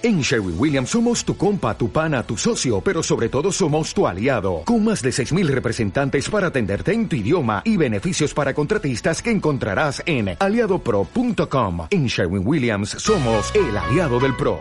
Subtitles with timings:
[0.00, 4.06] En Sherwin Williams somos tu compa, tu pana, tu socio, pero sobre todo somos tu
[4.06, 9.20] aliado, con más de 6.000 representantes para atenderte en tu idioma y beneficios para contratistas
[9.20, 11.88] que encontrarás en aliadopro.com.
[11.90, 14.60] En Sherwin Williams somos el aliado del PRO.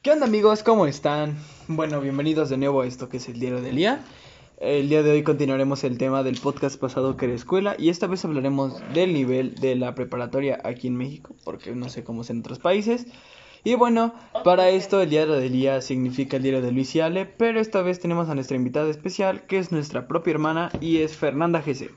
[0.00, 0.62] ¿Qué onda amigos?
[0.62, 1.36] ¿Cómo están?
[1.66, 4.04] Bueno, bienvenidos de nuevo a esto que es el diario del día.
[4.60, 8.06] El día de hoy continuaremos el tema del podcast pasado que era escuela y esta
[8.06, 12.30] vez hablaremos del nivel de la preparatoria aquí en México, porque no sé cómo es
[12.30, 13.08] en otros países.
[13.62, 17.26] Y bueno, para esto el diario del día significa el diario de Luis y Ale,
[17.26, 21.16] pero esta vez tenemos a nuestra invitada especial, que es nuestra propia hermana y es
[21.16, 21.90] Fernanda GC.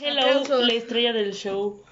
[0.00, 0.64] Hello, Aplausos.
[0.64, 1.82] la estrella del show.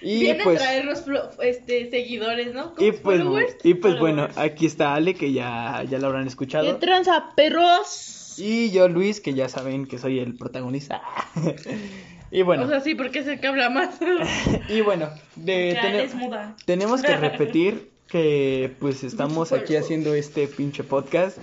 [0.00, 1.04] Y Viene pues, a traernos
[1.42, 2.74] este, seguidores, ¿no?
[2.76, 3.56] Y pues, followers.
[3.62, 6.66] y pues bueno, aquí está Ale, que ya, ya la habrán escuchado.
[6.66, 8.34] ¿Qué tranza, perros?
[8.36, 11.02] Y yo, Luis, que ya saben que soy el protagonista.
[12.32, 13.94] y bueno, O sea, sí, porque es el que habla más.
[14.68, 16.56] y bueno, de, Ya tene- es muda.
[16.66, 21.38] tenemos que repetir que pues estamos aquí haciendo este pinche podcast.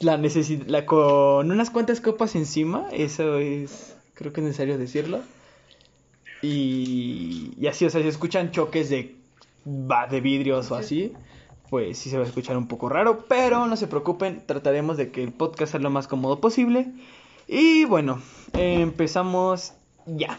[0.00, 0.16] La
[0.68, 5.20] la con unas cuantas copas encima, eso es, creo que es necesario decirlo.
[6.42, 9.16] Y, y así, o sea, si escuchan choques de,
[9.66, 11.12] va, de vidrios o así,
[11.68, 15.10] pues sí se va a escuchar un poco raro, pero no se preocupen, trataremos de
[15.10, 16.86] que el podcast sea lo más cómodo posible.
[17.46, 18.22] Y bueno,
[18.54, 19.74] empezamos
[20.16, 20.38] ya.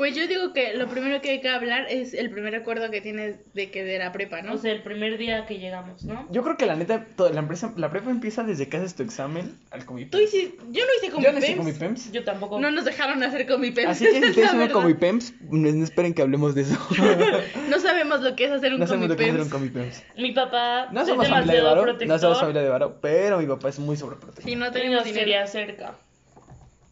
[0.00, 3.02] Pues yo digo que lo primero que hay que hablar es el primer acuerdo que
[3.02, 4.54] tienes de que de la prepa, ¿no?
[4.54, 6.26] O sea, el primer día que llegamos, ¿no?
[6.30, 9.02] Yo creo que la neta, toda la, empresa, la prepa empieza desde que haces tu
[9.02, 10.10] examen al Comipems.
[10.10, 11.56] Tú hiciste, yo no hice Yo no hice Comipems.
[11.58, 12.12] Comipems.
[12.12, 12.58] Yo tampoco.
[12.58, 13.90] No nos dejaron hacer Comipems.
[13.90, 14.70] Así que si es ustedes hacen.
[14.70, 16.78] Comipems, no, no esperen que hablemos de eso.
[17.68, 19.98] No sabemos lo que es hacer un no sabemos lo que es hacer un Comipems.
[19.98, 20.18] Comipems.
[20.18, 22.08] Mi papá No es somos familia de Varo, protector.
[22.08, 24.44] no somos familia de Varo, pero mi papá es muy sobreprotector.
[24.44, 25.46] Si no tenemos dinero.
[25.46, 25.94] cerca.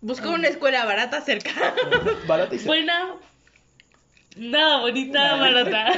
[0.01, 1.51] Buscó una escuela barata cerca.
[2.27, 3.15] Barata y Buena.
[4.37, 5.91] Nada bonita, barata.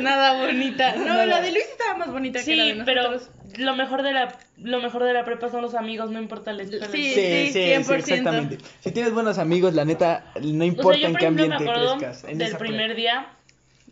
[0.00, 0.96] Nada bonita.
[0.96, 1.26] No, Nada.
[1.26, 3.30] la de Luis estaba más bonita que la de Sí, pero nosotros.
[3.58, 6.64] lo mejor de la lo mejor de la prepa son los amigos, no importa la
[6.64, 6.88] escuela.
[6.88, 7.94] Sí, Sí, sí, sí, 100%.
[7.98, 8.58] exactamente.
[8.80, 11.54] Si tienes buenos amigos, la neta, no O importa sea, yo en qué ejemplo me
[11.54, 12.24] ambiente acuerdo crezcas.
[12.24, 13.28] En del primer día,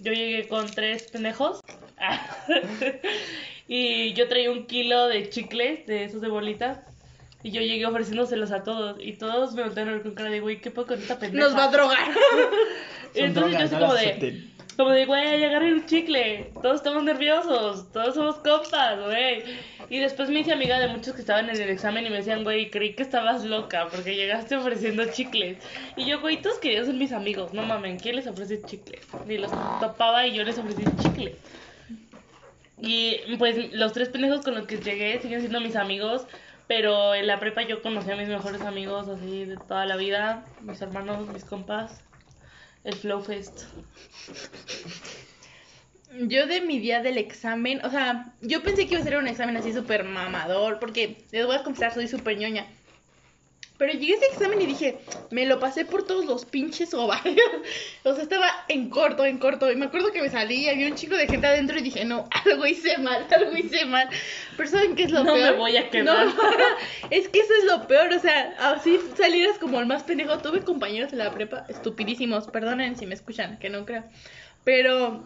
[0.01, 1.61] yo llegué con tres pendejos
[3.69, 6.79] y yo traía un kilo de chicles, de esos de bolitas,
[7.43, 10.71] y yo llegué ofreciéndoselos a todos y todos me voltearon con cara de, güey, ¿qué
[10.71, 11.45] puedo con esta pendeja?
[11.45, 11.99] Nos va a drogar.
[13.15, 14.53] Y Entonces yo así no como de, acepten.
[14.77, 19.45] como de, güey, agarren un chicle, todos estamos nerviosos, todos somos compas, güey.
[19.89, 22.45] Y después me hice amiga de muchos que estaban en el examen y me decían,
[22.45, 25.57] güey, creí que estabas loca porque llegaste ofreciendo chicles.
[25.97, 29.07] Y yo, güey, todos querían ser mis amigos, no mamen, ¿quién les ofrece chicles?
[29.27, 29.51] Ni los
[29.81, 31.35] topaba y yo les ofrecí chicles.
[32.81, 36.27] Y pues los tres pendejos con los que llegué siguen siendo mis amigos,
[36.69, 40.45] pero en la prepa yo conocí a mis mejores amigos así de toda la vida,
[40.61, 42.05] mis hermanos, mis compas,
[42.85, 43.63] el Flow Fest.
[46.21, 49.29] Yo de mi día del examen, o sea, yo pensé que iba a ser un
[49.29, 52.67] examen así súper mamador, porque les voy a confesar, soy súper ñoña.
[53.79, 54.99] Pero llegué a ese examen y dije,
[55.31, 57.37] me lo pasé por todos los pinches ovarios.
[58.05, 59.71] O sea, estaba en corto, en corto.
[59.71, 62.05] Y me acuerdo que me salí y había un chico de gente adentro y dije,
[62.05, 64.09] no, algo hice mal, algo hice mal.
[64.57, 65.57] Pero ¿saben qué es lo No me peor?
[65.57, 66.27] voy a quedar.
[66.27, 66.33] No,
[67.11, 68.13] es que eso es lo peor.
[68.13, 70.39] O sea, así salieras como el más pendejo.
[70.39, 72.49] Tuve compañeros en la prepa estupidísimos.
[72.49, 74.05] Perdonen si me escuchan, que no creo.
[74.65, 75.25] Pero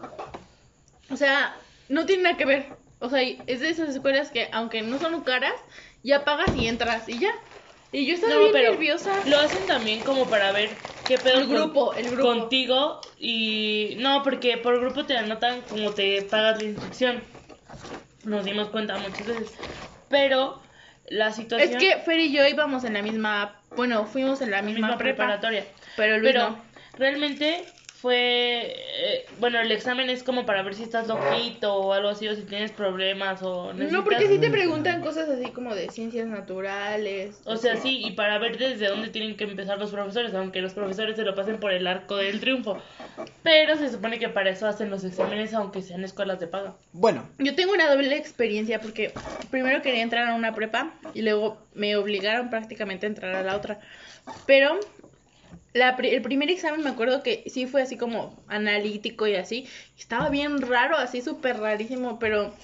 [1.11, 1.57] o sea,
[1.89, 2.67] no tiene nada que ver.
[2.99, 5.55] O sea, es de esas escuelas que, aunque no son caras,
[6.03, 7.31] ya pagas y entras y ya.
[7.93, 9.11] Y yo estaba No, bien pero nerviosa.
[9.27, 12.33] Lo hacen también como para ver qué pedo El grupo, con- el grupo.
[12.33, 17.23] contigo y no, porque por grupo te anotan como te pagas la inscripción.
[18.25, 19.55] Nos dimos cuenta muchas veces.
[20.09, 20.63] Pero
[21.09, 24.63] la situación Es que Fer y yo íbamos en la misma, bueno, fuimos en la
[24.63, 25.67] misma, misma prepa, preparatoria.
[25.97, 26.65] pero Luis Pero no.
[26.97, 27.73] realmente
[28.03, 32.27] fue eh, bueno, el examen es como para ver si estás loquito o algo así
[32.27, 35.89] o si tienes problemas o No, porque sí necesitas- te preguntan cosas así como de
[35.89, 37.41] ciencias naturales.
[37.47, 40.75] O sea, sí, y para ver desde dónde tienen que empezar los profesores, aunque los
[40.75, 42.77] profesores se lo pasen por el arco del triunfo.
[43.45, 46.75] Pero se supone que para eso hacen los exámenes, aunque sean escuelas de paga.
[46.93, 49.15] Bueno, Yo tengo una doble experiencia porque
[49.51, 53.57] primero quería entrar a una prepa y luego me obligaron prácticamente a entrar a la
[53.57, 53.81] otra.
[54.47, 54.79] Pero
[55.75, 59.67] la el primer examen me acuerdo que sí fue así como analítico y así.
[59.99, 62.55] Estaba bien raro, así súper rarísimo, pero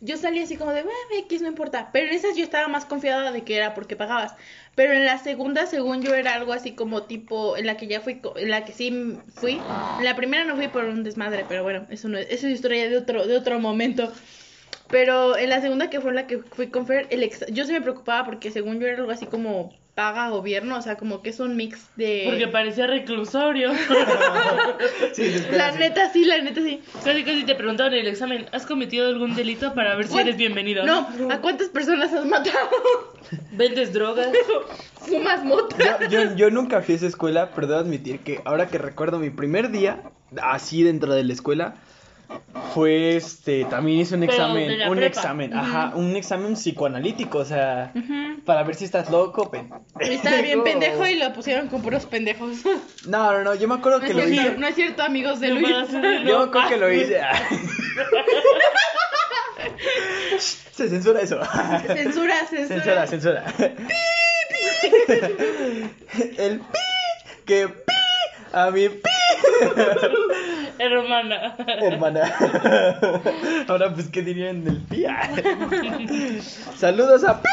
[0.00, 1.90] yo salí así como de, "Bueno, X, no importa.
[1.92, 4.34] Pero en esas yo estaba más confiada de que era porque pagabas.
[4.76, 8.00] Pero en la segunda, según yo, era algo así como tipo, en la que ya
[8.00, 8.90] fui, en la que sí
[9.34, 9.54] fui.
[9.98, 12.54] En la primera no fui por un desmadre, pero bueno, eso no es, eso es
[12.54, 14.12] historia de otro, de otro momento.
[14.90, 17.72] Pero en la segunda que fue la que fui con Fer, el ex- yo sí
[17.72, 21.30] me preocupaba porque según yo era algo así como paga gobierno, o sea, como que
[21.30, 22.22] es un mix de...
[22.26, 23.72] Porque parecía reclusorio.
[25.12, 25.78] Sí, La sí.
[25.80, 26.80] neta sí, la neta sí.
[27.02, 30.36] Casi casi te preguntaban en el examen, ¿has cometido algún delito para ver si eres
[30.36, 30.84] bienvenido?
[30.84, 32.56] No, ¿a cuántas personas has matado?
[33.52, 34.28] ¿Vendes drogas?
[35.00, 35.98] ¿Fumas mota?
[36.08, 39.18] Yo, yo, yo nunca fui a esa escuela, pero debo admitir que ahora que recuerdo
[39.18, 40.02] mi primer día,
[40.40, 41.74] así dentro de la escuela,
[42.74, 45.06] fue este, también hice un Pero examen, de la un prepa.
[45.20, 47.92] examen, ajá, un examen psicoanalítico, o sea,
[48.44, 52.58] para ver si estás loco, pen- Estaba bien pendejo y lo pusieron con puros pendejos.
[53.06, 54.58] No, no, no, yo me acuerdo No que lo cierto, hice.
[54.58, 55.90] no es cierto, amigos de No Luis.
[56.26, 57.20] Yo me acuerdo que lo hice.
[60.38, 61.38] Se censura eso.
[61.86, 63.06] Censura, censura.
[63.06, 63.44] Censura, censura.
[66.38, 66.78] El pi
[67.44, 67.92] que pi
[68.52, 68.84] a mi
[70.78, 71.56] Hermana.
[71.80, 72.32] hermana.
[73.68, 75.04] Ahora pues qué dirían del pi.
[76.76, 77.48] Saludos a pi.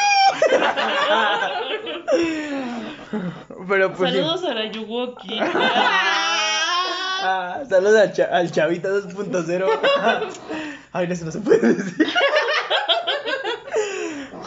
[3.68, 4.13] Pero pues.
[4.13, 5.39] Saludos a la Yuwoki.
[7.27, 9.65] Ah, saludos al, cha- al chavita 2.0.
[10.92, 12.07] Ay, eso no se puede decir.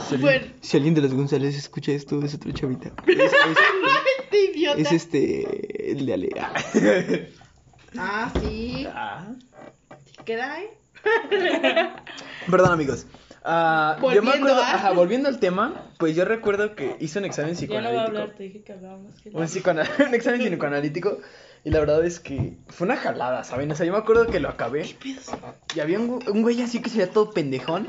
[0.09, 0.47] Si alguien, Bueno.
[0.61, 2.91] si alguien de los González escucha esto, es otro chavita.
[3.06, 3.33] Es,
[4.79, 5.78] es este.
[5.93, 6.29] El de Ale.
[6.40, 6.52] Ah.
[7.96, 8.87] Ah, sí.
[8.93, 9.29] Ah.
[10.26, 10.70] ¿Queda, eh?
[12.50, 13.06] Perdón, amigos.
[13.44, 17.19] Ah, yo me Volviendo acuerdo, a- ajá, volviendo al tema, pues yo recuerdo que hice
[17.19, 18.19] un examen Ya no voy a psicoanalítico.
[18.23, 19.14] hablar, te dije que hablábamos.
[19.23, 19.38] que no.
[19.38, 21.19] un, psicoana- un examen psicoanalítico.
[21.64, 23.70] Y la verdad es que fue una jalada, ¿saben?
[23.73, 24.85] O sea, yo me acuerdo que lo acabé.
[25.75, 27.88] Y había un, gu- un güey así que se veía todo pendejón.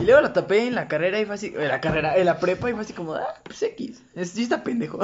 [0.00, 1.52] Y luego lo tapé en la carrera y fue así.
[1.54, 4.02] En la carrera, en la prepa y fue así como, ah, pues X.
[4.14, 4.98] Es, sí está pendejo.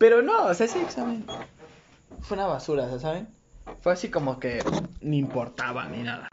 [0.00, 1.26] Pero no, o sea, ese examen
[2.22, 3.28] fue una basura, ¿saben?
[3.82, 4.64] Fue así como que
[5.02, 6.30] ni importaba ni nada.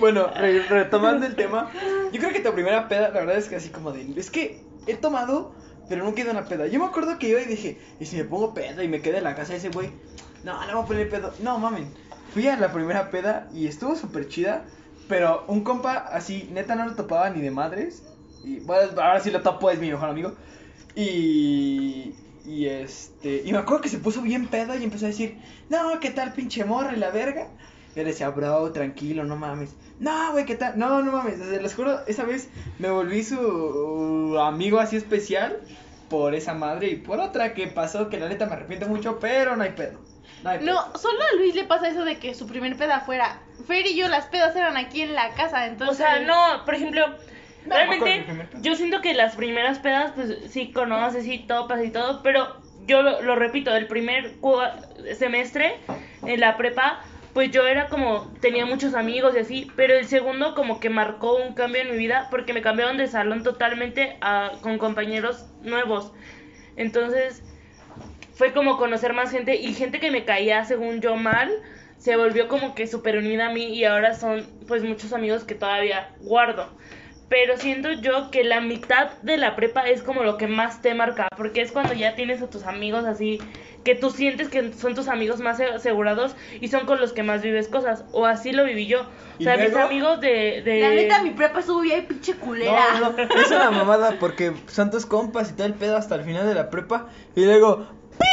[0.00, 1.70] Bueno, re- retomando el tema,
[2.12, 4.12] yo creo que tu primera peda, la verdad es que así como de.
[4.18, 5.52] Es que he tomado,
[5.88, 6.66] pero ido a una peda.
[6.66, 9.18] Yo me acuerdo que iba y dije, ¿y si me pongo peda y me quedé
[9.18, 9.90] en la casa de ese güey?
[10.42, 11.32] No, no voy a poner pedo.
[11.38, 11.88] No, mamen.
[12.34, 14.64] Fui a la primera peda y estuvo súper chida,
[15.08, 18.02] pero un compa así, neta, no lo topaba ni de madres.
[18.42, 20.32] Y bueno, ahora sí lo topo, es mi mejor amigo.
[20.96, 22.14] Y.
[22.46, 23.42] Y este.
[23.44, 25.36] Y me acuerdo que se puso bien pedo y empezó a decir,
[25.68, 27.48] no, ¿qué tal, pinche morra y la verga?
[27.94, 29.74] Yo le decía, bro, tranquilo, no mames.
[29.98, 30.78] No, güey, ¿qué tal?
[30.78, 31.38] No, no mames.
[31.38, 32.48] Desde les juro, esa vez
[32.78, 35.58] me volví su uh, amigo así especial
[36.10, 39.56] por esa madre y por otra que pasó que la neta me arrepiento mucho, pero
[39.56, 39.98] no hay pedo.
[40.44, 40.74] No, hay pedo.
[40.74, 43.40] No, solo a Luis le pasa eso de que su primer peda fuera.
[43.66, 45.96] Fer y yo, las pedas eran aquí en la casa, O entonces.
[45.96, 47.02] sea, no, por ejemplo,
[47.68, 48.24] No, realmente
[48.60, 53.02] yo siento que las primeras pedas, pues sí conoces, sí topas y todo, pero yo
[53.02, 54.36] lo, lo repito, el primer
[55.18, 55.74] semestre
[56.24, 57.00] en la prepa,
[57.34, 61.36] pues yo era como, tenía muchos amigos y así, pero el segundo como que marcó
[61.36, 66.12] un cambio en mi vida porque me cambiaron de salón totalmente a, con compañeros nuevos.
[66.76, 67.42] Entonces
[68.34, 71.50] fue como conocer más gente y gente que me caía según yo mal
[71.98, 75.54] se volvió como que súper unida a mí y ahora son pues muchos amigos que
[75.54, 76.70] todavía guardo.
[77.28, 80.94] Pero siento yo que la mitad de la prepa es como lo que más te
[80.94, 83.40] marca, porque es cuando ya tienes a tus amigos así,
[83.82, 87.42] que tú sientes que son tus amigos más asegurados y son con los que más
[87.42, 89.00] vives cosas, o así lo viví yo.
[89.00, 89.06] O
[89.40, 90.62] ¿Y sea, mis amigos de...
[90.64, 90.80] de...
[90.80, 93.00] La neta, mi prepa estuvo bien pinche culera.
[93.00, 96.22] No, no, es una mamada porque son tus compas y todo el pedo hasta el
[96.22, 97.08] final de la prepa.
[97.34, 97.88] Y luego,
[98.18, 98.26] ¡pi!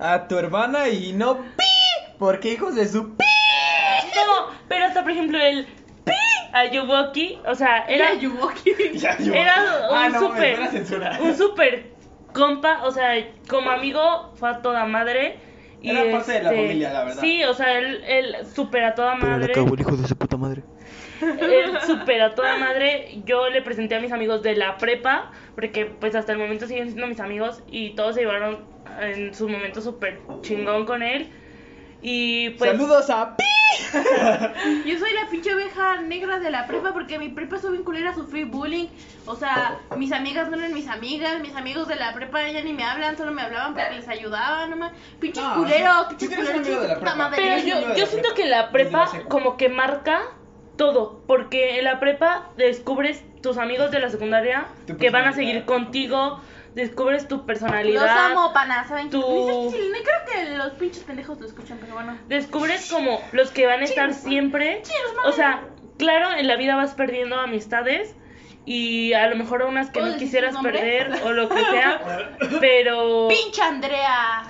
[0.00, 1.64] A tu hermana y no ¡pi!
[2.18, 3.24] Porque hijos de su ¡pi!
[4.14, 5.68] No, pero hasta por ejemplo el...
[6.04, 6.12] pi
[6.52, 8.10] A Yuwoki, o sea, era...
[8.12, 8.70] Era Yuwoki.
[8.70, 9.36] Un
[9.96, 10.32] Ah, no,
[10.70, 11.20] censurar.
[11.20, 11.94] un súper
[12.32, 13.12] compa, o sea,
[13.48, 15.38] como amigo fue a toda madre.
[15.80, 17.20] Y Era parte de la este, familia, la verdad.
[17.20, 19.52] Sí, o sea, él, él súper a toda madre.
[19.54, 20.62] el hijo de su puta madre.
[21.20, 23.20] Él súper a toda madre.
[23.24, 26.86] Yo le presenté a mis amigos de la prepa, porque pues hasta el momento siguen
[26.88, 28.64] siendo mis amigos y todos se llevaron
[29.00, 31.30] en su momento súper chingón con él.
[32.02, 32.70] Y pues...
[32.72, 33.44] Saludos a ¡pi!
[34.84, 38.14] Yo soy la pinche oveja negra de la prepa porque mi prepa estuvo bien culera,
[38.14, 38.88] sufrí bullying.
[39.26, 42.72] O sea, mis amigas no eran mis amigas, mis amigos de la prepa ya ni
[42.72, 44.92] me hablan, solo me hablaban porque les ayudaba nomás.
[45.20, 47.42] Pinches No, culeros, sí, pinches culeros, puta madre.
[47.42, 50.20] Pero yo, yo siento prepa, que la prepa como que marca
[50.76, 54.66] todo, porque en la prepa descubres tus amigos de la secundaria
[54.98, 56.40] que van a seguir contigo,
[56.74, 59.10] descubres tu Los personalidad, amo, pana, ¿saben?
[59.10, 59.20] Tu-
[59.70, 62.18] creo que los pinches pendejos lo escuchan, pero bueno.
[62.28, 64.82] descubres como los que van a estar siempre,
[65.24, 65.62] o sea,
[65.98, 68.14] claro, en la vida vas perdiendo amistades
[68.66, 72.00] y a lo mejor unas que ¿Puedo no quisieras perder o lo que sea,
[72.60, 74.42] pero ¡Pinche Andrea!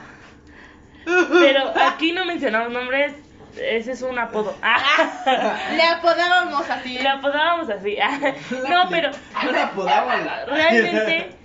[1.04, 3.12] pero aquí no mencionamos nombres,
[3.60, 4.56] ese es un apodo.
[4.62, 5.56] Ah.
[5.76, 6.98] Le apodábamos así.
[6.98, 7.96] Le apodábamos así.
[8.68, 9.10] No, pero
[9.42, 10.44] No la apodaban la.
[10.46, 11.36] realmente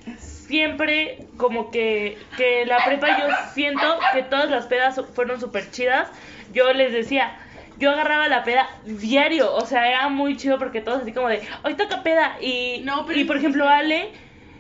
[0.50, 6.10] siempre como que, que la prepa yo siento que todas las pedas fueron súper chidas.
[6.52, 7.38] Yo les decía,
[7.78, 11.48] yo agarraba la peda diario, o sea, era muy chido porque todos así como de,
[11.64, 12.38] hoy toca peda.
[12.42, 14.10] Y, No, pero- y por ejemplo, Ale,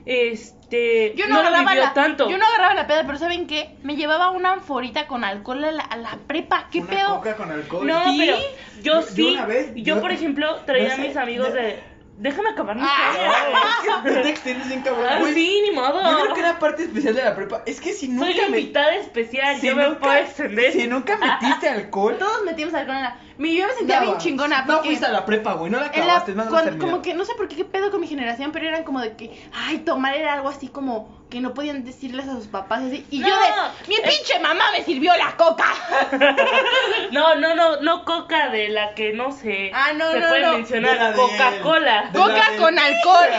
[0.05, 2.29] este, Yo no, lo agarraba vivió la, tanto.
[2.29, 3.71] yo no agarraba la peda, pero ¿saben qué?
[3.83, 6.67] Me llevaba una anforita con alcohol a la, a la prepa.
[6.71, 7.07] ¿Qué Una pedo?
[7.17, 7.87] coca con alcohol.
[7.87, 8.17] No, ¿Sí?
[8.19, 9.35] pero yo Yo- yo sí,
[9.75, 11.79] yo, yo- por ejemplo traía no a mis amigos de...
[12.21, 13.11] Déjame acabar mi Ah.
[13.11, 14.15] historia, güey.
[14.15, 15.05] No te extiendes bien cabrón.
[15.09, 15.33] Ah, güey.
[15.33, 16.01] sí, ni modo.
[16.03, 18.47] Yo creo que la parte especial de la prepa es que si nunca Soy la
[18.49, 20.71] me- invitada especial, si yo me nunca- puedo extender.
[20.73, 22.17] Si nunca metiste alcohol.
[22.19, 23.17] Todos metimos alcohol en la...
[23.39, 24.65] Mi, yo me sentía no, bien chingona.
[24.65, 25.71] No fuiste a la prepa, güey.
[25.71, 28.01] No la en la- acabaste, no, como que no sé por qué qué pedo con
[28.01, 31.53] mi generación, pero eran como de que, ay, tomar era algo así como que no
[31.53, 33.05] podían decirles a sus papás así.
[33.09, 33.49] Y yo No, de,
[33.87, 35.65] mi pinche mamá me sirvió la coca.
[37.11, 39.71] No, no, no, no coca de la que no sé.
[39.73, 42.09] Ah, no, se no, puede mencionar Coca-Cola.
[42.13, 43.29] coca de- con alcohol.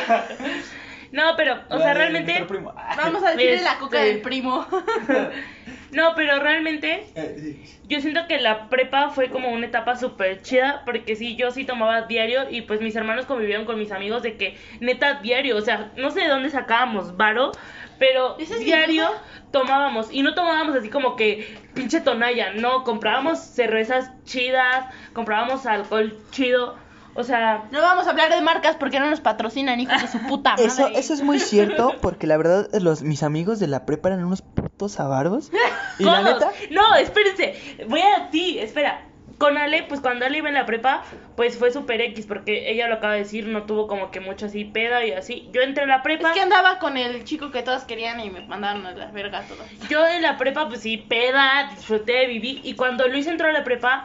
[1.13, 2.45] No, pero, o La sea, realmente.
[2.47, 2.73] primo.
[2.97, 4.67] Vamos a decirle la coca del primo.
[5.93, 7.57] No, pero realmente Eh,
[7.89, 11.65] yo siento que la prepa fue como una etapa súper chida, porque sí, yo sí
[11.65, 15.61] tomaba diario y pues mis hermanos convivieron con mis amigos de que neta diario, o
[15.61, 17.53] sea, no sé de dónde sacábamos varo,
[17.99, 19.09] pero ¿Esa es mi diario
[19.51, 26.17] tomábamos y no tomábamos así como que pinche tonalla, no, comprábamos cervezas chidas, comprábamos alcohol
[26.31, 26.77] chido,
[27.15, 30.19] o sea, No vamos a hablar de marcas porque no nos patrocinan, hijos de su
[30.27, 30.67] puta madre.
[30.67, 34.25] Eso, eso es muy cierto, porque la verdad, los, mis amigos de la prepa eran
[34.25, 34.43] unos
[34.81, 35.51] putos avaros.
[35.99, 37.55] Y la neta, No, espérense.
[37.87, 39.03] Voy a ti, espera.
[39.37, 41.03] Con Ale, pues cuando Ale iba en la prepa,
[41.37, 44.47] pues fue super X, porque ella lo acaba de decir, no tuvo como que mucho
[44.47, 45.49] así peda y así.
[45.53, 46.29] Yo entré en la prepa.
[46.29, 49.43] Es que andaba con el chico que todos querían y me mandaron a la verga
[49.43, 49.67] todos.
[49.89, 52.61] Yo en la prepa, pues sí, peda, disfruté, viví.
[52.65, 54.05] Y cuando Luis entró a la prepa,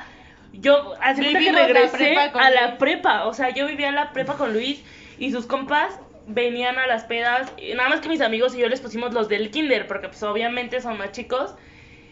[0.53, 3.25] yo hace que la regresé prepa con a la prepa.
[3.25, 4.81] O sea, yo vivía en la prepa con Luis
[5.17, 7.51] y sus compas venían a las pedas.
[7.57, 10.21] y nada más que mis amigos y yo les pusimos los del kinder, porque pues
[10.23, 11.55] obviamente son más chicos.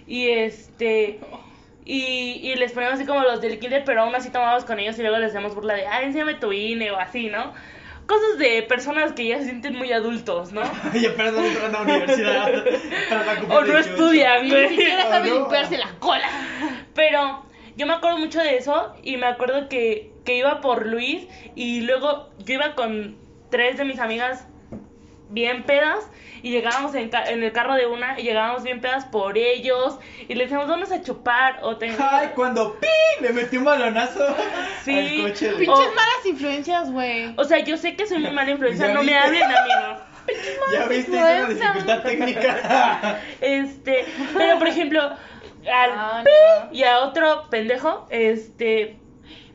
[0.08, 1.20] Y este...
[1.86, 4.98] Y, y les poníamos así como los del kinder, pero aún así tomábamos con ellos
[4.98, 7.54] y luego les hacíamos burla de, ah, enséñame tu INE o así, ¿no?
[8.08, 10.62] Cosas de personas que ya se sienten muy adultos, ¿no?
[10.94, 12.64] Oye, perdón, entró a la universidad.
[13.10, 13.90] Para la copa O no 18.
[13.90, 14.70] estudian, Ni güey.
[14.70, 15.36] siquiera sabe no.
[15.40, 16.30] limpiarse la cola.
[16.94, 17.44] Pero
[17.76, 21.82] yo me acuerdo mucho de eso y me acuerdo que, que iba por Luis y
[21.82, 23.18] luego yo iba con
[23.54, 24.48] tres de mis amigas
[25.30, 26.00] bien pedas
[26.42, 30.00] y llegábamos en, ca- en el carro de una y llegábamos bien pedas por ellos
[30.28, 31.96] y le decíamos vamos a chupar o te...
[32.00, 32.88] Ay, cuando ¡pi!
[33.22, 34.36] le metí un balonazo
[34.84, 34.98] Sí.
[35.22, 35.50] al coche.
[35.52, 35.96] de- Pinches Oh.
[35.96, 37.32] malas influencias, güey.
[37.38, 39.20] O sea, yo sé que soy muy mala influencia, ¿Ya no me viste?
[39.20, 40.04] hablen amigos.
[40.74, 41.68] Ya viste, es una influencia.
[41.74, 43.20] dificultad técnica.
[43.42, 44.06] Este,
[44.36, 46.74] pero por ejemplo, al Ah, no.
[46.76, 48.98] y a otro pendejo, este,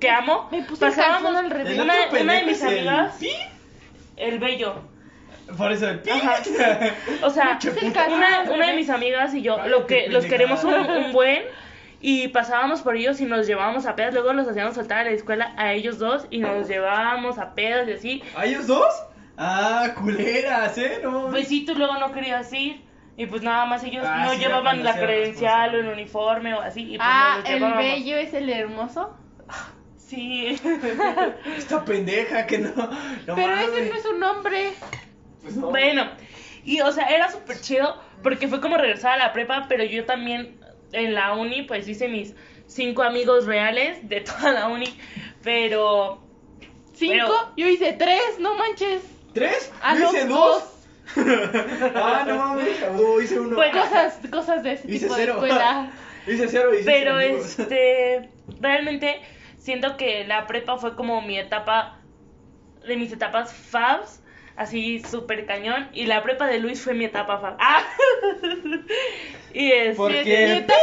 [0.01, 3.31] que amo, Me puse el pasábamos una, una de mis es el amigas, pi.
[4.19, 4.83] El bello.
[5.57, 6.03] Por eso el.
[7.23, 7.59] O sea,
[8.09, 11.43] una, una de mis amigas y yo, lo que los queremos un, un buen
[12.01, 15.11] y pasábamos por ellos y nos llevábamos a pedas, luego los hacíamos saltar a la
[15.11, 18.23] escuela a ellos dos y nos llevábamos a pedas y así.
[18.37, 18.87] ¿A ellos dos?
[19.37, 21.01] Ah, culeras, ¿eh?
[21.03, 21.29] No.
[21.31, 22.83] Pues sí, tú luego no querías ir
[23.17, 26.61] y pues nada más ellos Ah, no sí, llevaban la credencial o el uniforme o
[26.61, 29.17] así y pues Ah, nos los el bello es el hermoso.
[30.09, 30.59] Sí.
[31.57, 32.71] Esta pendeja que no.
[32.75, 33.69] no Pero mames.
[33.69, 34.73] ese no es un nombre.
[35.43, 35.69] Pues no.
[35.69, 36.09] Bueno,
[36.65, 40.05] y o sea, era súper chido porque fue como regresar a la prepa, pero yo
[40.05, 40.59] también
[40.93, 42.35] en la uni pues hice mis
[42.67, 44.99] cinco amigos reales de toda la uni,
[45.43, 46.23] pero
[46.95, 47.15] Cinco.
[47.15, 49.03] Pero- Yo hice tres, no manches.
[49.35, 49.71] ¿Tres?
[49.83, 50.65] Ah, Yo no, hice dos.
[51.95, 52.77] ah, no mames.
[52.99, 53.57] Oh, hice uno.
[53.57, 55.41] Bueno, Cosas, cosas de ese hice tipo cero.
[55.41, 55.91] de escuela.
[56.27, 58.29] hice cero y hice pero cero este
[58.61, 59.21] realmente
[59.59, 61.99] siento que la prepa fue como mi etapa
[62.87, 64.23] de mis etapas fabs
[64.57, 67.57] así súper cañón y la prepa de Luis fue mi etapa fab.
[67.61, 67.83] Ah.
[69.55, 70.47] y es ¿Por Mi- qué?
[70.47, 70.83] Mi etapa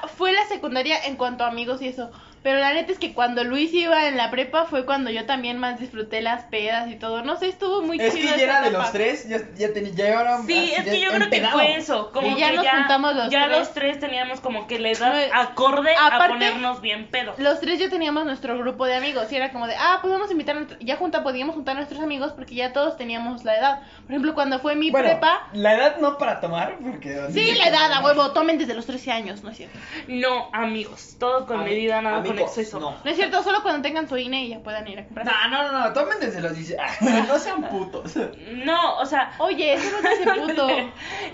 [0.00, 2.10] fab fue la secundaria en cuanto a amigos y eso.
[2.46, 5.58] Pero la neta es que cuando Luis iba en la prepa fue cuando yo también
[5.58, 7.22] más disfruté las pedas y todo.
[7.24, 8.30] No sé, estuvo muy Es chido.
[8.34, 8.84] que ya era de etapa.
[8.84, 11.58] los tres, ya, ya, tenía, ya era Sí, así es que yo creo que empedado.
[11.58, 13.58] fue eso, como Y ya que nos ya, juntamos los ya tres.
[13.58, 17.36] los tres teníamos como que la edad No, acorde a aparte- ponernos bien pedos.
[17.40, 20.28] Los tres ya teníamos nuestro grupo de amigos y era como de, ah, pues vamos
[20.28, 23.42] a invitar, a nuestro- ya junta, podíamos juntar a nuestros amigos porque ya todos teníamos
[23.42, 23.80] la edad.
[24.02, 27.26] Por ejemplo, cuando fue mi Bueno, prepa, la edad no para tomar, porque...
[27.32, 29.76] sí, la edad, a huevo, tomen desde los 13 años, ¿no es cierto?
[30.06, 32.78] No, amigos, todo con Ami- medida, nada con exceso.
[32.80, 32.96] no.
[33.04, 35.26] No es cierto, solo cuando tengan su INE y ya puedan ir a comprar.
[35.26, 36.76] No, no, no, no, tomen desde los 10.
[37.28, 38.16] no sean putos.
[38.64, 40.68] No, o sea, Oye, eso no te hace puto.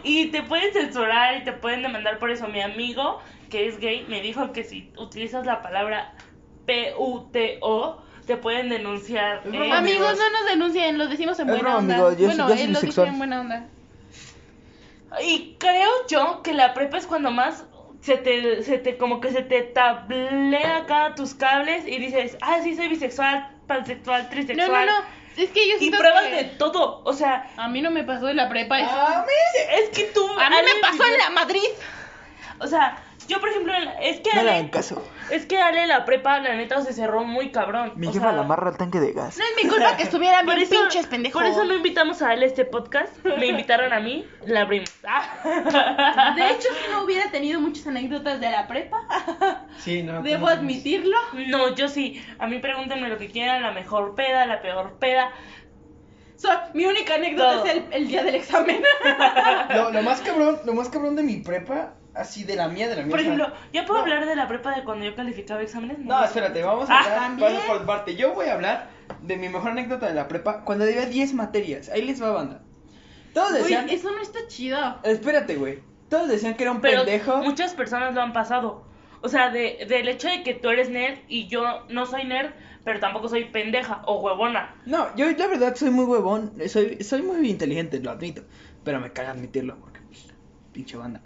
[0.04, 2.49] y te pueden censurar y te pueden demandar por eso.
[2.49, 6.14] Mi amigo, que es gay, me dijo que si utilizas la palabra
[6.66, 9.38] P-U-T-O, te pueden denunciar.
[9.38, 10.18] Es eh, Amigos, amigos.
[10.18, 11.94] no nos denuncien, lo decimos en Es buena broma, onda.
[11.94, 13.66] amigos, yo- bueno, yo soy él lo dice en buena onda.
[15.23, 17.64] Y creo yo que la prepa es cuando más
[18.02, 22.59] se te, se te como que se te tablea acá tus cables y dices, ah,
[22.62, 24.87] sí, soy bisexual, pansexual, No, trisexual.
[24.87, 25.04] no, no.
[25.37, 28.28] Es que yo Y pruebas que- de todo, o sea, A mí no me pasó
[28.28, 28.90] en la prepa eso.
[28.90, 30.28] A mí es que tú...
[30.30, 31.68] a mí me pasó en la Madrid.
[32.59, 32.99] O sea,
[33.29, 35.02] yo por ejemplo, en la- es que No Ale, hagan caso.
[35.31, 37.93] es que Ale la prepa, la neta, se cerró muy cabrón.
[37.97, 39.37] Mi o jefa sea, la amarra al tanque de gas.
[39.38, 41.41] No es mi culpa que estuvieran Por bien eso, pinches pendejos.
[41.43, 43.12] por eso no invitamos a Ale a este podcast.
[43.25, 44.91] Me invitaron a mí, la abrimos.
[45.07, 46.33] Ah.
[46.37, 48.99] De hecho, si no hubiera tenido muchas anécdotas de la prepa,
[49.79, 50.23] Sí, no.
[50.23, 51.17] debo admitirlo.
[51.49, 52.23] No, yo sí.
[52.38, 55.31] A mí pregúntenme lo que quieran, la mejor peda, la peor peda.
[56.37, 57.64] So, mi única anécdota Todo.
[57.67, 58.83] es el, el día del examen.
[59.75, 62.97] Lo, lo más cabrón, lo más cabrón de mi prepa, así de la mía, de
[62.97, 63.11] la mía.
[63.11, 64.04] Por ejemplo, ¿ya puedo no.
[64.04, 65.99] hablar de la prepa de cuando yo calificaba exámenes?
[65.99, 67.52] No, espérate, vamos a Ah, hablar ¿también?
[67.54, 68.16] parte por parte.
[68.16, 68.90] Yo voy a hablar
[69.23, 71.88] de mi mejor anécdota de la prepa cuando debía 10 materias.
[71.88, 72.62] Ahí les va banda.
[73.35, 73.88] Todos Uy, decían.
[73.88, 74.99] eso no está chido.
[75.04, 75.78] Espérate, güey.
[76.11, 77.38] Todos decían que era un Pero pendejo.
[77.38, 78.85] muchas personas lo han pasado.
[79.23, 82.50] O sea, de, del hecho de que tú eres nerd y yo no soy nerd,
[82.85, 84.75] pero tampoco soy pendeja o huevona.
[84.85, 86.52] No, yo la verdad soy muy huevón.
[86.69, 88.42] Soy, soy muy inteligente, lo admito.
[88.85, 90.00] Pero me caga admitirlo porque,
[90.73, 91.23] pinche banda.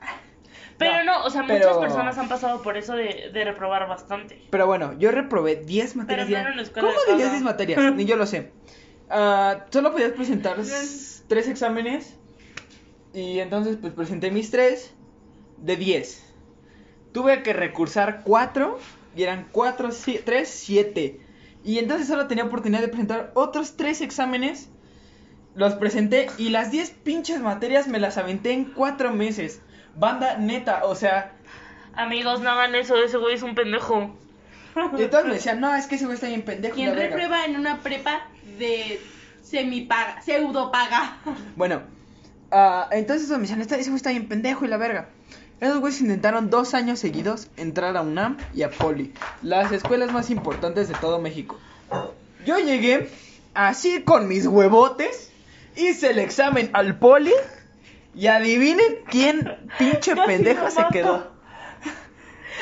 [0.78, 4.42] Pero no, o sea, pero- muchas personas han pasado por eso de, de reprobar bastante.
[4.50, 6.26] Pero bueno, yo reprobé 10 materias.
[6.28, 7.32] Pero en la escuela ¿Cómo dirías paga.
[7.32, 7.94] 10 materias?
[7.94, 8.52] Ni yo lo sé.
[9.08, 12.16] Ah, solo podías presentar tres exámenes.
[13.14, 14.92] Y entonces, pues presenté mis tres
[15.56, 16.22] de 10.
[17.12, 18.78] Tuve que recursar 4.
[19.16, 19.88] Y eran 4,
[20.24, 21.20] 3, 7.
[21.64, 24.68] Y entonces solo tenía oportunidad de presentar otros tres exámenes.
[25.54, 29.62] Los presenté y las 10 pinches materias me las aventé en 4 meses.
[29.96, 31.32] Banda neta, o sea,
[31.94, 34.14] Amigos, no hagan eso, ese güey es un pendejo.
[34.98, 36.74] y todos me decían, no, es que ese güey está bien pendejo.
[36.74, 37.16] y ¿Quién la verga".
[37.16, 38.26] reprueba en una prepa
[38.58, 39.00] de
[39.42, 41.16] semipaga, pseudo paga?
[41.56, 41.82] Bueno,
[42.50, 45.08] ah, entonces me decían, "Esta- ese güey está bien pendejo y la verga.
[45.60, 50.28] Esos güeyes intentaron dos años seguidos entrar a UNAM y a Poli, las escuelas más
[50.28, 51.58] importantes de todo México.
[52.44, 53.08] Yo llegué
[53.54, 55.30] así con mis huevotes,
[55.76, 57.32] hice el examen al Poli
[58.16, 60.92] y adivinen quién pinche Casi pendejo se mato.
[60.92, 61.36] quedó.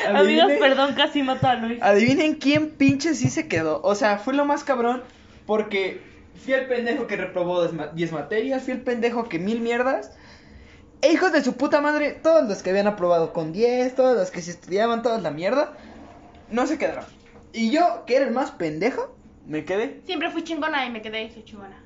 [0.08, 1.80] Amigos, perdón, casi mato a Luis.
[1.80, 3.80] Adivinen quién pinche sí se quedó.
[3.82, 5.02] O sea, fue lo más cabrón
[5.46, 6.00] porque
[6.44, 10.10] fui el pendejo que reprobó 10 ma- 10 materias, fui el pendejo que mil mierdas.
[11.00, 14.30] E hijos de su puta madre, todos los que habían aprobado con 10, todos los
[14.30, 15.74] que se estudiaban, todos la mierda,
[16.50, 17.04] no se quedaron.
[17.52, 19.14] Y yo, que era el más pendejo,
[19.46, 20.00] me quedé.
[20.06, 21.83] Siempre fui chingona y me quedé soy chingona.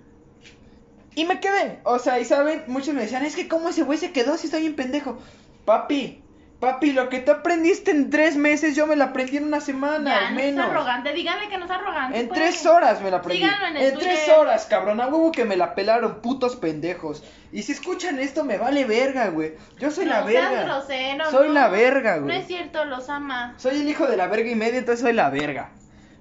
[1.19, 1.81] Y me quedé.
[1.85, 4.47] O sea, y saben, muchos me decían, es que cómo ese güey se quedó si
[4.47, 5.19] está bien pendejo.
[5.65, 6.23] Papi,
[6.61, 10.11] papi, lo que tú aprendiste en tres meses, yo me lo aprendí en una semana,
[10.21, 10.67] Ya, al no es menos.
[10.71, 12.21] arrogante, díganle que no es arrogante.
[12.21, 12.39] En pues.
[12.41, 13.43] tres horas me la aprendí.
[13.43, 15.01] Síganlo en el en tres horas, cabrón.
[15.01, 17.25] A huevo que me la pelaron, putos pendejos.
[17.53, 19.55] Y si escuchan esto, me vale verga, güey.
[19.79, 20.63] Yo soy la No verga.
[20.65, 21.55] grosero, soy no.
[21.55, 22.39] la verga, No güey.
[22.39, 23.55] es cierto, los ama.
[23.57, 25.71] Soy el hijo de la verga y media, entonces soy la verga.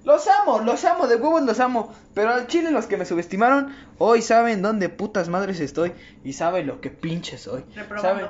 [0.04, 1.94] Los amo, los amo, de huevos los amo.
[2.14, 5.92] Pero al chile los que me subestimaron, hoy saben dónde putas madres estoy.
[6.24, 7.64] Y saben lo que pinche soy.
[8.00, 8.26] Saben,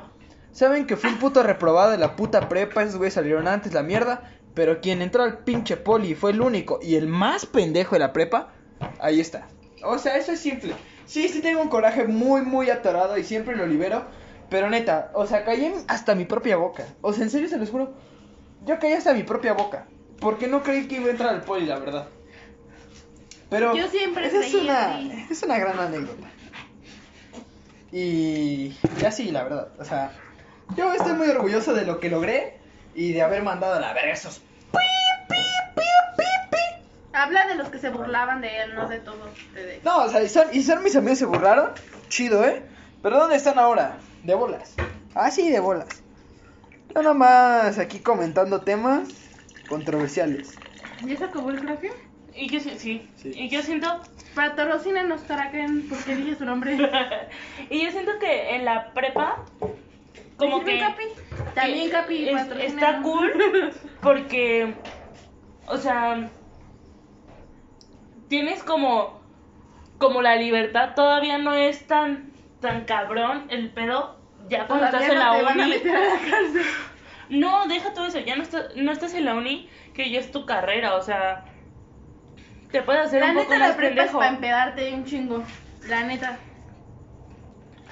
[0.52, 2.82] saben que fui un puto reprobado de la puta prepa.
[2.82, 4.32] Esos güeyes salieron antes la mierda.
[4.54, 8.00] Pero quien entró al pinche poli y fue el único y el más pendejo de
[8.00, 8.48] la prepa,
[8.98, 9.46] ahí está.
[9.84, 10.74] O sea, eso es simple.
[11.06, 14.04] Sí, sí tengo un coraje muy, muy atorado y siempre lo libero.
[14.50, 16.84] Pero neta, o sea, caí hasta mi propia boca.
[17.02, 17.92] O sea, en serio se los juro.
[18.66, 19.86] Yo caí hasta mi propia boca.
[20.20, 22.08] Porque no creí que iba a entrar al poli, la verdad.
[23.50, 25.00] Pero Yo siempre esa es una,
[25.30, 26.28] es una gran anécdota.
[27.92, 29.68] Y ya sí, la verdad.
[29.78, 30.12] O sea,
[30.76, 32.58] yo estoy muy orgulloso de lo que logré
[32.94, 34.40] y de haber mandado a la verga esos.
[34.72, 34.78] pi,
[35.28, 35.36] pi,
[35.74, 35.82] pi,
[36.16, 36.86] pi, pi.
[37.14, 39.82] Habla de los que se burlaban de él, no de todos ustedes.
[39.84, 41.70] No, o sea, y son, y son mis amigos se burlaron.
[42.08, 42.62] Chido, ¿eh?
[43.02, 43.96] Pero ¿dónde están ahora?
[44.24, 44.74] De bolas.
[45.14, 45.88] Ah, sí, de bolas.
[46.94, 49.08] Yo nomás aquí comentando temas
[49.68, 50.58] controversiales.
[51.04, 51.92] ¿Ya se acabó el crafio?
[52.34, 53.08] Y yo sí, sí.
[53.16, 53.32] Sí.
[53.34, 54.00] Y yo siento
[54.34, 56.76] Patrocínanos, Taraken, porque dije su nombre.
[57.70, 59.44] y yo siento que en la prepa
[60.36, 61.02] como ¿Te sirve, que Capi?
[61.54, 64.74] También, que Capi, es- está cool porque
[65.66, 66.30] o sea
[68.28, 69.20] tienes como
[69.98, 74.16] como la libertad todavía no es tan tan cabrón el pedo
[74.48, 75.74] ya cuando Todavía estás en no la uni
[77.30, 80.20] la no deja todo eso ya no estás no estás en la uni que ya
[80.20, 81.44] es tu carrera o sea
[82.70, 85.04] te puedes hacer La un poco neta, la más prepa es pendejo para empedarte un
[85.04, 85.44] chingo.
[85.88, 86.38] La neta.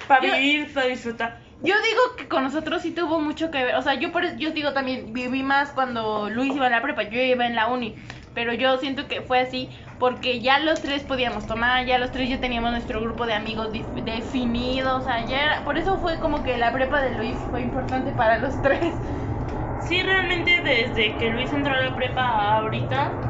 [0.09, 3.75] para yo- vivir para disfrutar Yo digo que con nosotros sí tuvo mucho que ver.
[3.77, 7.05] O sea, yo por yo digo también, viví más cuando Luis iba en la prepa,
[7.05, 7.97] yo iba en la uni.
[8.35, 12.29] Pero yo siento que fue así porque ya los tres podíamos tomar, ya los tres
[12.29, 14.99] ya teníamos nuestro grupo de amigos dif- definido.
[14.99, 18.13] O sea, ya era, por eso fue como que la prepa de Luis fue importante
[18.13, 19.01] para los tres.
[19.79, 23.21] Sí, realmente desde que Luis entró a la prepa ahorita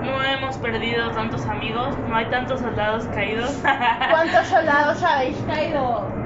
[0.00, 3.50] no hemos perdido tantos amigos, no hay tantos soldados caídos.
[4.08, 6.20] ¿Cuántos soldados habéis caído?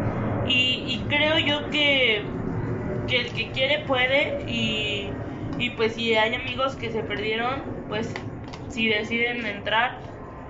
[0.46, 2.24] y, y creo yo que,
[3.06, 5.20] que el que quiere puede y,
[5.58, 8.12] y pues si hay amigos que se perdieron, pues
[8.68, 9.98] si deciden entrar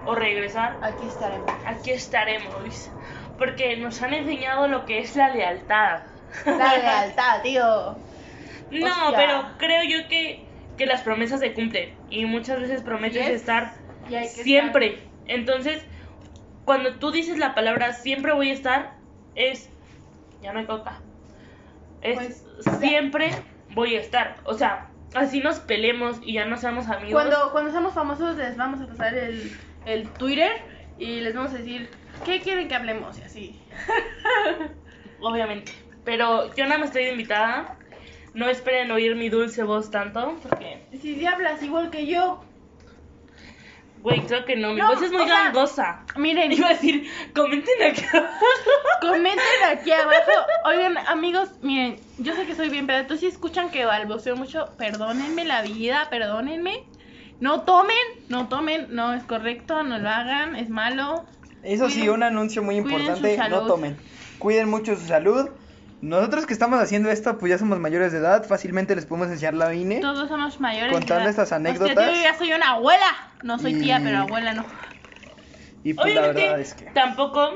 [0.05, 1.53] o regresar, Aquí estaremos.
[1.67, 2.91] aquí estaremos.
[3.37, 6.01] Porque nos han enseñado lo que es la lealtad.
[6.47, 7.97] La lealtad, tío.
[8.71, 10.45] No, pero creo yo que,
[10.77, 13.35] que las promesas se cumplen y muchas veces prometes Yes.
[13.35, 13.75] estar
[14.27, 14.99] siempre.
[15.27, 15.83] Entonces,
[16.65, 18.95] cuando tú dices la palabra siempre voy a estar,
[19.35, 19.71] es
[20.43, 21.01] ya no hay coca.
[22.03, 23.31] Es Pues, siempre
[23.71, 24.37] voy a estar.
[24.45, 27.13] O sea, así nos peleemos y ya no seamos amigos.
[27.13, 30.53] Cuando, cuando seamos famosos les vamos a pasar el, el Twitter
[30.99, 31.89] y les vamos a decir
[32.25, 33.61] qué quieren que hablemos y así.
[35.21, 35.73] Obviamente.
[36.05, 37.77] Pero yo nada más estoy invitada.
[38.39, 42.41] No esperen oír mi dulce voz tanto, porque, Si si hablas igual que yo.
[44.01, 44.75] güey, creo que no.
[44.75, 46.05] Mi No, voz es muy sea, gangosa.
[46.17, 48.47] Miren, Iba a decir, comenten aquí abajo.
[49.01, 50.31] comenten aquí abajo.
[50.67, 55.45] Oigan, amigos, miren, yo sé que soy bien, pero si escuchan que balbuceo mucho, perdónenme
[55.45, 56.85] la vida, perdónenme.
[57.41, 57.97] No tomen,
[58.29, 61.25] no tomen, no es correcto, no lo hagan, es malo.
[61.65, 63.97] Eso sí, un anuncio muy importante, no tomen.
[64.39, 65.49] Cuiden mucho su salud.
[66.01, 69.55] Nosotros que estamos haciendo esto, pues ya somos mayores de edad, fácilmente les podemos enseñar
[69.55, 70.01] la INE.
[70.01, 70.93] Todos somos mayores.
[70.93, 71.31] Contando ya.
[71.31, 71.97] estas Hostia, anécdotas.
[71.97, 73.07] tío, yo ya soy una abuela.
[73.43, 74.65] No soy tía, pero abuela no.
[75.85, 76.85] Y pues la Obviamente, verdad es que...
[76.87, 77.51] tampoco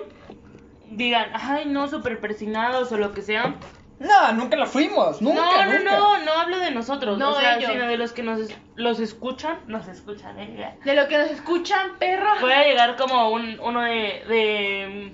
[0.90, 3.54] digan, ay, no, súper persinados o lo que sea.
[4.00, 5.96] No, nunca lo fuimos, nunca, no, no, nunca.
[5.96, 7.70] no, no hablo de nosotros, No, o sea, ellos.
[7.70, 10.76] sino de los que nos es- los escuchan, nos escuchan, eh.
[10.84, 12.30] De lo que nos escuchan, perro.
[12.40, 15.12] Voy a llegar como un, uno de, de,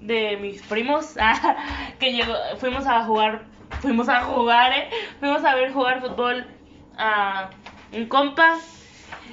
[0.00, 1.56] de mis primos ah,
[1.98, 3.42] que llegó, fuimos a jugar,
[3.80, 6.46] fuimos a jugar, eh, fuimos a ver jugar fútbol
[6.96, 7.50] a
[7.92, 8.58] un compa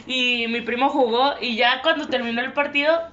[0.06, 3.10] y mi primo jugó y ya cuando terminó el partido,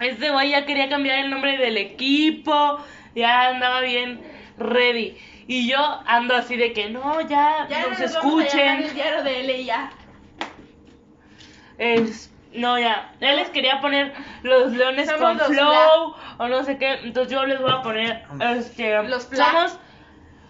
[0.00, 2.78] este güey ya quería cambiar el nombre del equipo,
[3.14, 4.20] ya andaba bien
[4.58, 5.16] ready.
[5.50, 8.82] Y yo ando así de que no, ya, Ya nos no nos vamos a escuchen.
[8.82, 9.90] el diario de él y ya.
[11.78, 13.12] Es, no, ya.
[13.20, 16.94] Él les quería poner los leones Somos con los flow o no sé qué.
[17.04, 18.24] Entonces yo les voy a poner
[18.56, 19.44] este, Los Fla.
[19.46, 19.78] somos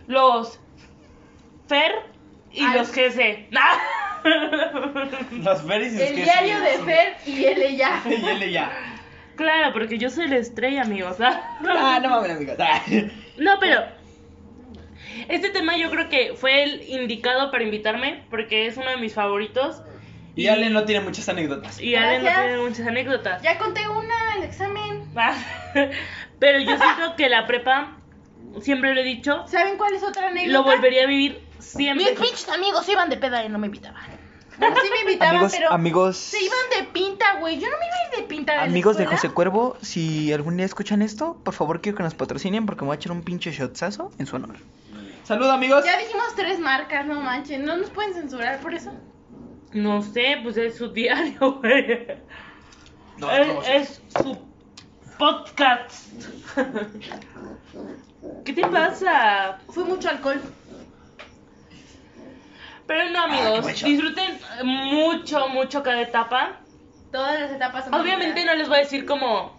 [0.07, 0.61] los
[1.69, 1.93] Fer
[2.51, 2.79] y Ay.
[2.79, 3.49] los GC.
[5.45, 6.79] Los Ferris es El que diario sí, de.
[6.85, 8.03] Fer y él y ya.
[8.05, 8.71] Y él ya.
[9.37, 11.17] claro, porque yo soy la estrella, amigos.
[11.21, 12.57] Ah, no mames, amigos.
[12.59, 12.83] Ah.
[13.39, 13.85] No, pero
[15.29, 19.15] este tema yo creo que fue el indicado para invitarme porque es uno de mis
[19.15, 19.83] favoritos.
[20.39, 21.81] Y Ale no tiene muchas anécdotas.
[21.81, 23.43] Y Ale no tiene muchas anécdotas.
[23.43, 25.05] Ya conté una, el examen.
[26.39, 27.97] Pero yo siento que la prepa,
[28.61, 30.53] siempre lo he dicho, ¿Saben cuál es otra anécdota?
[30.53, 32.13] lo volvería a vivir siempre.
[32.13, 34.01] Mis pinches amigos iban de peda y no me invitaban.
[34.59, 37.59] Bueno, sí me invitaban, Amigos, pero amigos, se iban de pinta, güey.
[37.59, 39.07] Yo no me iba a ir de pinta de la amigos de.
[39.07, 42.87] José Cuervo, si algún día escuchan esto, por favor quiero que nos patrocinen porque me
[42.87, 44.55] voy a echar un pinche shotzazo en su honor.
[45.25, 45.85] Salud, amigos.
[45.85, 47.65] Ya dijimos tres marcas, no manchen.
[47.65, 48.93] ¿No nos pueden censurar por eso?
[49.73, 52.07] No sé, pues es su diario, güey.
[53.19, 54.39] No, es, es su
[55.19, 56.09] podcast.
[58.45, 59.59] ¿Qué te pasa?
[59.69, 60.41] Fue mucho alcohol.
[62.87, 66.61] Pero no, Ah, amigos, disfruten mucho, mucho cada etapa.
[67.13, 69.55] Todas las etapas son Obviamente no les voy a decir como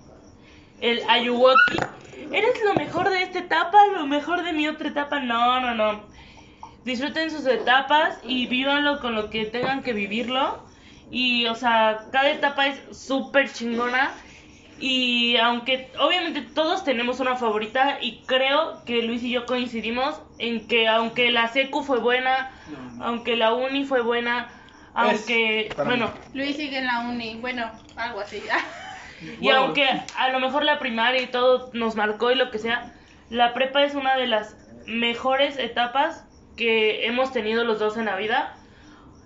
[0.81, 1.77] el Ayuwoki.
[2.31, 5.19] Eres lo mejor de esta etapa, lo mejor de mi otra etapa.
[5.19, 6.08] No, no, no.
[6.85, 10.63] Disfruten sus etapas y vívanlo con lo que tengan que vivirlo.
[11.11, 14.11] Y, o sea, cada etapa es súper chingona.
[14.79, 20.67] Y aunque obviamente todos tenemos una favorita y creo que Luis y yo coincidimos en
[20.67, 22.51] que aunque la secu fue buena,
[23.01, 24.47] aunque la uni fue buena,
[24.93, 26.39] aunque, bueno, mí.
[26.39, 27.35] Luis sigue en la uni.
[27.35, 28.41] Bueno, algo así.
[29.41, 29.85] y aunque
[30.17, 32.93] a lo mejor la primaria y todo nos marcó y lo que sea,
[33.29, 36.25] la prepa es una de las mejores etapas
[36.59, 38.53] que hemos tenido los dos en la vida.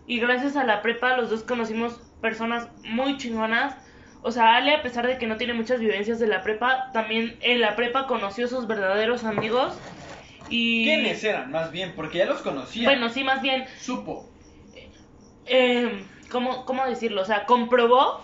[0.05, 3.75] Y gracias a la prepa los dos conocimos personas muy chingonas.
[4.21, 7.35] O sea, Ale, a pesar de que no tiene muchas vivencias de la prepa, también
[7.41, 9.75] en la prepa conoció sus verdaderos amigos.
[10.47, 10.85] Y...
[10.85, 11.49] ¿Quiénes eran?
[11.49, 12.87] Más bien, porque ya los conocía.
[12.87, 14.29] Bueno, sí, más bien, Supo.
[15.47, 17.23] eh, ¿cómo, ¿cómo decirlo?
[17.23, 18.23] O sea, comprobó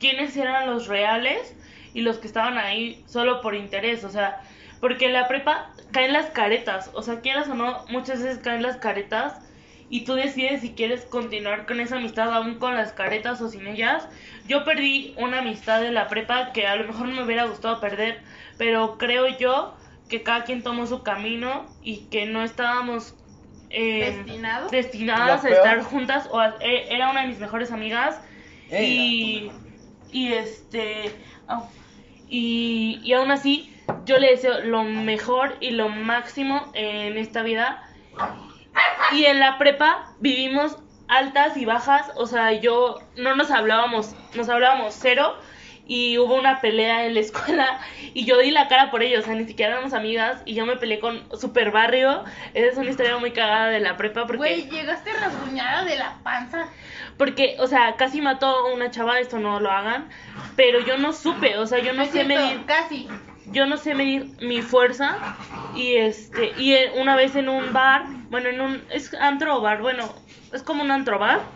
[0.00, 1.56] quiénes eran los reales
[1.94, 4.02] y los que estaban ahí solo por interés.
[4.02, 4.42] O sea,
[4.84, 6.90] Porque en la prepa caen las caretas.
[6.94, 9.40] O sea, quieras o no, muchas veces caen las caretas.
[9.88, 13.66] Y tú decides si quieres continuar con esa amistad aún con las caretas o sin
[13.66, 14.08] ellas.
[14.44, 17.80] Yo perdí una amistad en la prepa que a lo mejor no me hubiera gustado
[17.80, 18.22] perder.
[18.58, 19.74] Pero creo yo
[20.08, 23.14] que cada quien tomó su camino y que no estábamos
[23.70, 24.70] eh, ¿Destinados?
[24.70, 26.28] destinadas a estar juntas.
[26.30, 28.20] O a- eh, era una de mis mejores amigas.
[28.70, 29.50] Y,
[30.10, 31.12] y este.
[32.26, 33.73] y, y aún así,
[34.04, 37.82] yo le deseo lo mejor y lo máximo en esta vida.
[39.12, 42.10] Y en la prepa vivimos altas y bajas.
[42.16, 45.36] O sea, yo no nos hablábamos, nos hablábamos cero.
[45.86, 47.78] Y hubo una pelea en la escuela
[48.14, 50.64] y yo di la cara por ellos, o sea, ni siquiera éramos amigas y yo
[50.64, 52.24] me peleé con Super Barrio.
[52.54, 54.38] Esa es una historia muy cagada de la prepa porque...
[54.38, 56.68] Güey, llegaste rasguñada de la panza.
[57.18, 60.08] Porque, o sea, casi mató a una chava, esto no lo hagan,
[60.56, 63.06] pero yo no supe, o sea, yo no sé medir, Casi.
[63.44, 65.18] Yo no sé medir mi fuerza
[65.70, 69.80] y este, y eh, una vez en un bar, bueno, en un, es antro bar,
[69.82, 70.14] bueno,
[70.52, 71.52] es como un antro bar,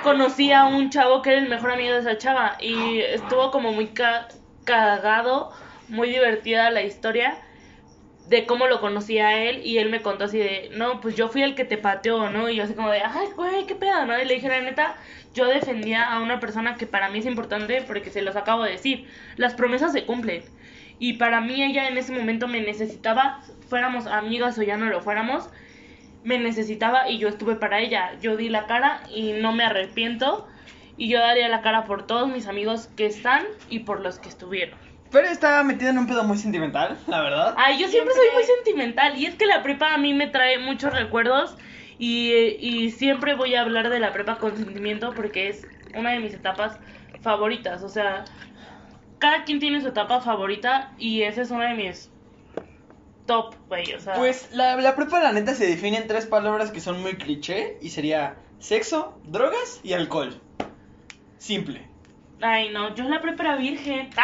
[0.00, 3.72] conocí a un chavo que era el mejor amigo de esa chava y estuvo como
[3.72, 4.28] muy ca-
[4.64, 5.50] cagado,
[5.86, 7.38] muy divertida la historia
[8.24, 11.28] de cómo lo conocí a él y él me contó así de, no, pues yo
[11.28, 12.48] fui el que te pateó, ¿no?
[12.50, 14.20] Y yo así como de, ay, güey, qué pedo, ¿no?
[14.20, 14.96] Y le dije, la neta,
[15.34, 18.72] yo defendía a una persona que para mí es importante porque se los acabo de
[18.72, 20.44] decir, las promesas se cumplen.
[20.98, 25.00] Y para mí ella en ese momento me necesitaba, fuéramos amigas o ya no lo
[25.00, 25.48] fuéramos,
[26.22, 28.12] me necesitaba y yo estuve para ella.
[28.20, 30.48] Yo di la cara y no me arrepiento.
[30.96, 34.28] Y yo daría la cara por todos mis amigos que están y por los que
[34.28, 34.78] estuvieron.
[35.10, 37.54] Pero estaba metido en un pedo muy sentimental, la verdad.
[37.56, 40.58] Ay, yo siempre soy muy sentimental y es que la prepa a mí me trae
[40.58, 41.56] muchos recuerdos
[41.98, 46.20] y, y siempre voy a hablar de la prepa con sentimiento porque es una de
[46.20, 46.78] mis etapas
[47.22, 47.82] favoritas.
[47.82, 48.24] O sea,
[49.24, 52.10] cada quien tiene su etapa favorita y esa es una de mis
[53.24, 53.94] top, güey.
[53.94, 57.00] O sea, Pues la, la prepa, la neta, se define en tres palabras que son
[57.00, 60.38] muy cliché y sería sexo, drogas y alcohol.
[61.38, 61.88] Simple.
[62.42, 64.10] ay, no, yo la prepa era virgen.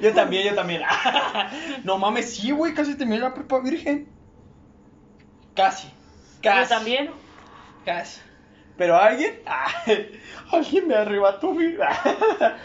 [0.00, 0.82] Yo también, yo también.
[1.84, 4.06] no mames, sí, güey, casi terminé la prepa virgen.
[5.56, 5.88] Casi.
[6.40, 6.62] Casi.
[6.62, 7.10] Yo también.
[7.84, 8.20] Casi.
[8.76, 9.40] Pero alguien,
[10.52, 12.58] alguien me arrebató mi vida.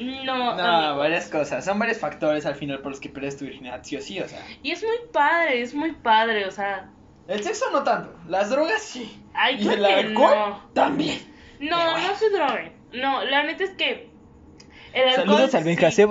[0.00, 1.64] No, No, varias cosas.
[1.64, 4.28] Son varios factores al final por los que pierdes tu virginidad, sí o sí, o
[4.28, 4.44] sea.
[4.62, 6.90] Y es muy padre, es muy padre, o sea.
[7.28, 9.20] El sexo no tanto, las drogas sí.
[9.34, 10.70] Ay, y el alcohol no.
[10.74, 11.18] también.
[11.58, 12.08] No, bueno.
[12.08, 12.72] no se droguen.
[12.92, 14.10] No, la neta es que.
[14.92, 16.04] El alcohol, Saludos al Benja sí.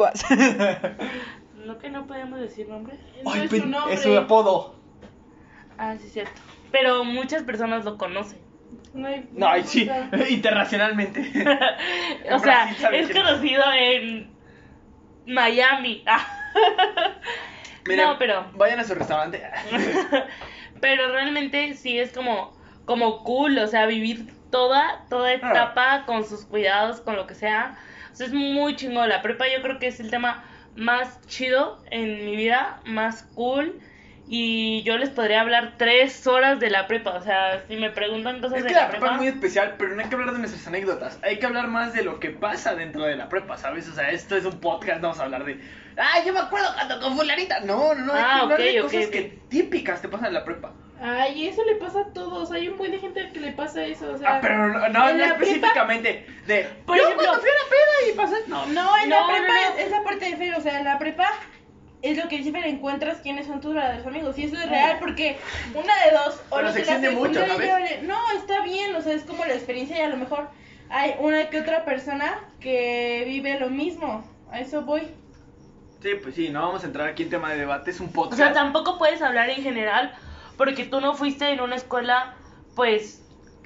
[1.66, 2.98] ¿No que no podemos decir nombre?
[3.24, 3.94] No Ay, es su nombre.
[3.94, 4.76] es su apodo.
[5.78, 6.42] Ah, sí, cierto.
[6.72, 8.40] Pero muchas personas lo conocen.
[8.96, 9.90] No, hay- No, sí,
[10.30, 11.22] internacionalmente.
[12.32, 14.32] o sea, es conocido en
[15.28, 16.04] Miami.
[16.58, 17.20] Ah.
[17.86, 18.50] Miren, No, pero.
[18.54, 19.44] Vayan a su restaurante.
[20.80, 26.46] pero realmente sí es como, como cool, o sea, vivir toda, toda etapa con sus
[26.46, 27.78] cuidados, con lo que sea.
[28.14, 29.10] O sea, es muy chingón.
[29.10, 30.46] La prepa yo creo que es el tema
[30.78, 33.80] más chido en mi vida, más cool.
[34.28, 37.12] Y yo les podría hablar tres horas de la prepa.
[37.12, 39.16] O sea, si me preguntan cosas Es de que la la prepa prepa.
[39.16, 41.20] es muy especial, pero no hay que hablar de nuestras anécdotas.
[41.22, 43.88] Hay que hablar más de lo que pasa dentro de la prepa, ¿sabes?
[43.88, 45.60] O sea, esto es un podcast, no vamos a hablar de.
[45.98, 47.60] ¡Ay, yo me acuerdo cuando con fulanita!
[47.60, 50.28] No, no, no, hay Ah, que hablar de ok, ok, cosas que típicas te pasan
[50.30, 50.74] en la prepa.
[51.00, 52.52] Ay, eso le pasa a todos.
[52.52, 54.12] Hay un buen de gente que le pasa eso.
[54.12, 56.64] O sea, Ah, pero no, no, no en la específicamente de.
[56.86, 58.36] Por yo ejemplo- cuando fui a la peda y pasé.
[58.48, 59.76] No, No, en No, la prepa no, no.
[59.78, 60.58] Es, es la parte de feo.
[60.58, 61.30] O sea, en la prepa
[62.02, 64.38] es lo que dice, pero encuentras quiénes son tus verdaderos amigos.
[64.38, 65.38] Y eso es real, porque
[65.74, 66.42] una de dos.
[66.50, 67.40] O Pero los se de la extiende mucho,
[68.04, 68.96] No, está bien.
[68.96, 70.48] O sea, es como la experiencia y a lo mejor
[70.90, 74.24] hay una que otra persona que vive lo mismo.
[74.52, 75.02] A eso voy.
[76.02, 78.12] Sí, pues sí, no vamos a entrar aquí en tema de debate, es un O
[78.12, 78.38] podcast.
[78.38, 80.14] sea, tampoco puedes hablar en general
[80.58, 82.36] porque tú no fuiste en una escuela,
[82.76, 83.24] pues,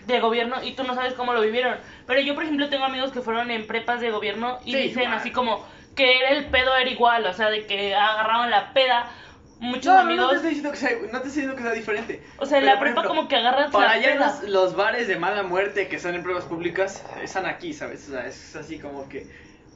[0.07, 1.75] de gobierno y tú no sabes cómo lo vivieron.
[2.07, 5.03] Pero yo, por ejemplo, tengo amigos que fueron en prepas de gobierno y Sí, dicen
[5.03, 5.17] igual.
[5.17, 5.65] así como
[5.99, 9.12] que era el pedo era igual, o sea, de que agarraban la peda.
[9.59, 11.71] Muchos no, amigos, no te estoy diciendo que sea, no te estoy diciendo que sea
[11.73, 12.23] diferente.
[12.38, 14.39] o sea, en la prepa ejemplo, como que agarras Para la allá peda.
[14.41, 18.07] los, los bares de mala muerte que están en pruebas públicas están aquí, ¿sabes?
[18.07, 19.27] O sea, es así como que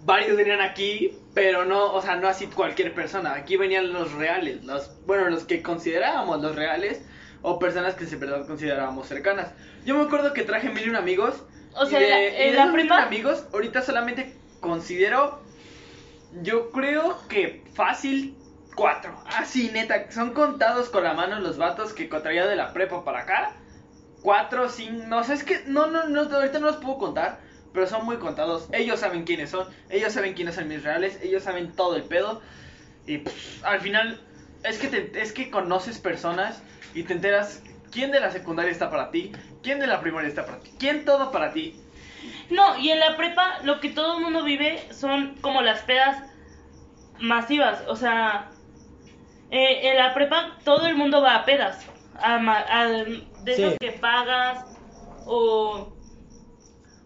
[0.05, 3.33] varios venían aquí, pero no, o sea, no así cualquier persona.
[3.33, 7.01] Aquí venían los reales, los, bueno, los que considerábamos los reales
[7.41, 9.51] o personas que en verdad considerábamos cercanas.
[9.86, 11.43] Yo me acuerdo que traje mil y un amigos.
[11.75, 15.41] O y sea, de- la- en de la prepa- amigos, ahorita solamente considero,
[16.41, 18.37] yo creo que fácil
[18.75, 19.21] cuatro.
[19.25, 23.21] Así, neta, son contados con la mano los vatos que contraía de la prepa para
[23.21, 23.59] acá.
[24.21, 27.41] Cuatro, cinco, no sé, es que no, no, no, ahorita no los puedo contar.
[27.73, 28.69] pero son muy contados.
[28.71, 32.41] Ellos saben quiénes son, ellos saben quiénes son mis reales, ellos saben todo el pedo.
[33.05, 34.25] Y pff, al final
[34.63, 38.89] es que, te- es que conoces personas y te enteras quién de la secundaria está
[38.89, 41.82] para ti, quién de la primaria está para ti, quién todo para ti.
[42.49, 46.21] No, y en la prepa lo que todo el mundo vive son como las pedas
[47.19, 47.84] masivas.
[47.88, 48.51] O sea,
[49.49, 51.86] eh, en la prepa todo el mundo va a pedas.
[52.21, 53.63] A, de Sí.
[53.63, 54.65] esas que pagas
[55.25, 55.93] o,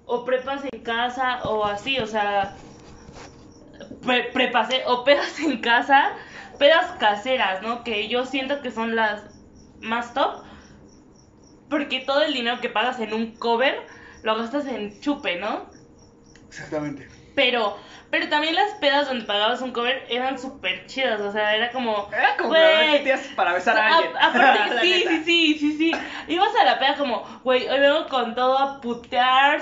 [0.06, 2.00] o prepas en casa o así.
[2.00, 2.56] O sea,
[4.06, 4.84] pre- prepas, ¿eh?
[4.88, 6.12] o pedas en casa,
[6.58, 7.84] pedas caseras, ¿no?
[7.84, 9.30] Que yo siento que son las
[9.80, 10.44] más top.
[11.70, 13.86] Porque todo el dinero que pagas en un cover
[14.24, 15.70] lo gastas en chupe, ¿no?
[16.50, 17.08] Exactamente.
[17.34, 17.78] Pero,
[18.10, 22.10] pero también las pedas donde pagabas un cover eran súper chidas, o sea, era como...
[22.12, 24.12] Era como que para besar a a- alguien.
[24.20, 25.92] aparte, sí, sí, sí, sí, sí.
[26.28, 29.62] Ibas a la peda como, güey, hoy vengo con todo a putear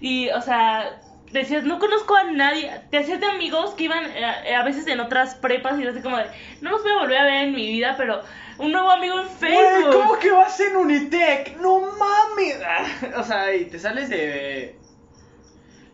[0.00, 2.70] y, o sea, decías, no conozco a nadie.
[2.90, 6.00] Te hacías de amigos que iban eh, a veces en otras prepas y era así
[6.00, 6.26] como de,
[6.60, 8.22] no los voy a volver a ver en mi vida, pero
[8.58, 9.82] un nuevo amigo en Facebook.
[9.82, 11.56] Güey, ¿cómo que vas en Unitec?
[11.58, 12.58] No mames.
[13.16, 14.76] O sea, y te sales de.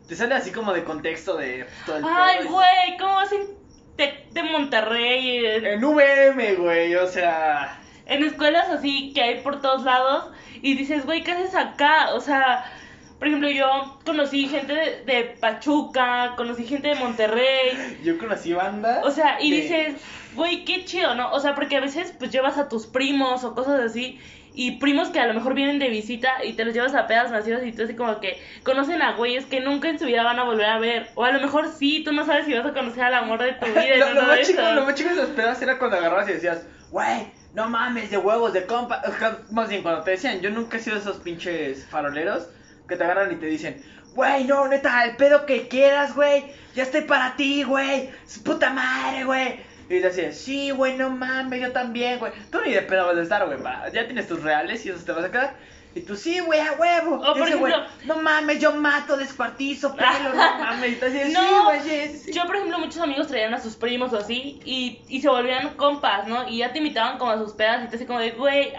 [0.09, 3.47] Te sale así como de contexto de todo el Ay, güey, ¿cómo vas en
[3.97, 5.47] Tec de Monterrey?
[5.47, 7.79] en- En VM, güey, o sea.
[8.07, 12.11] en escuelas así que hay por todos lados y dices, güey, ¿qué haces acá?
[12.15, 12.65] O sea,
[13.23, 19.01] por ejemplo, yo conocí gente de, de Pachuca, conocí gente de Monterrey, Yo conocí banda.
[19.05, 19.95] o sea, y de- dices,
[20.35, 21.31] güey, qué chido, ¿no?
[21.31, 24.21] O sea, porque a veces pues llevas a tus primos o cosas así.
[24.55, 27.31] Y primos que a lo mejor vienen de visita y te los llevas a pedas
[27.31, 30.39] masivas y tú así como que conocen a güeyes que nunca en su vida van
[30.41, 31.09] a volver a ver.
[31.15, 33.53] O a lo mejor sí, tú no sabes si vas a conocer al amor de
[33.53, 33.97] tu vida.
[33.99, 36.67] lo, lo más chico, lo más chico de las pedas era cuando agarrabas y decías,
[36.91, 39.01] güey, no mames, de huevos, de compa.
[39.53, 42.49] Más bien, cuando te decían, yo nunca he sido de esos pinches faroleros
[42.93, 43.83] que te agarran y te dicen,
[44.15, 48.71] güey, no, neta, el pedo que quieras, güey, ya estoy para ti, güey, su puta
[48.71, 49.61] madre, güey.
[49.87, 52.33] Y te decías, sí, güey, no mames, yo también, güey.
[52.51, 53.59] Tú ni de pedo vas a estar, güey,
[53.93, 55.55] ya tienes tus reales y esos te vas a quedar.
[55.95, 57.17] Y tú, sí, güey, a huevo.
[57.21, 61.03] O, Y por ese güey, ejemplo- no mames, yo mato, descuartizo, pelo, no mames.
[61.03, 62.33] Así, sí, No, güey, sí, sí, sí.
[62.33, 65.75] yo por ejemplo muchos amigos traían a sus primos o así y, y se volvían
[65.77, 66.49] compas, ¿no?
[66.49, 68.73] Y ya te invitaban como a sus pedas y te así como de, güey,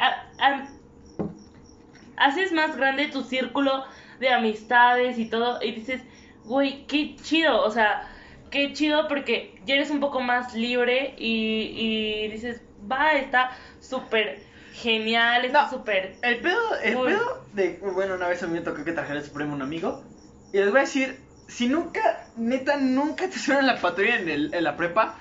[2.17, 3.83] haces más grande tu círculo
[4.19, 6.01] de amistades y todo y dices,
[6.45, 8.09] güey, qué chido, o sea,
[8.51, 14.41] qué chido porque ya eres un poco más libre y, y dices, va, está súper
[14.73, 15.69] genial, está No.
[15.69, 16.15] súper...
[16.21, 17.07] El pedo, el Uy.
[17.11, 20.03] pedo de, bueno, una vez a mí me tocó que trajera el Supremo un amigo.
[20.51, 22.01] Y les voy a decir, si nunca,
[22.35, 25.15] neta, nunca te subieron a la patrulla en, el, en la prepa,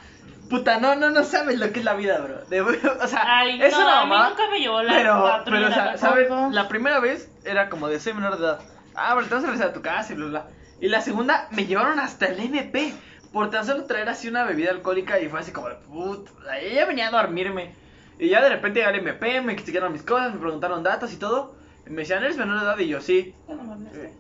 [0.50, 2.44] puta, no, no, no sabes lo que es la vida, bro.
[2.46, 5.58] De- o sea, Ay, es no, una a mí nunca me llevó la Pero, patrulla
[5.60, 6.28] pero, o sea, ¿sabes?
[6.50, 8.60] La primera vez era como de soy menor de edad.
[8.94, 10.46] Ah, bueno, te vas a regresar a tu casa y bla, bla.
[10.80, 12.92] Y la segunda me llevaron hasta el MP.
[13.32, 16.58] Por tan solo traer así una bebida alcohólica y fue así como de puta.
[16.58, 17.74] Ella venía a dormirme.
[18.18, 21.16] Y ya de repente llega el MP, me explicaron mis cosas, me preguntaron datos y
[21.16, 21.54] todo.
[21.86, 22.78] Y me decían, ¿eres menor de edad?
[22.78, 23.34] Y yo, sí.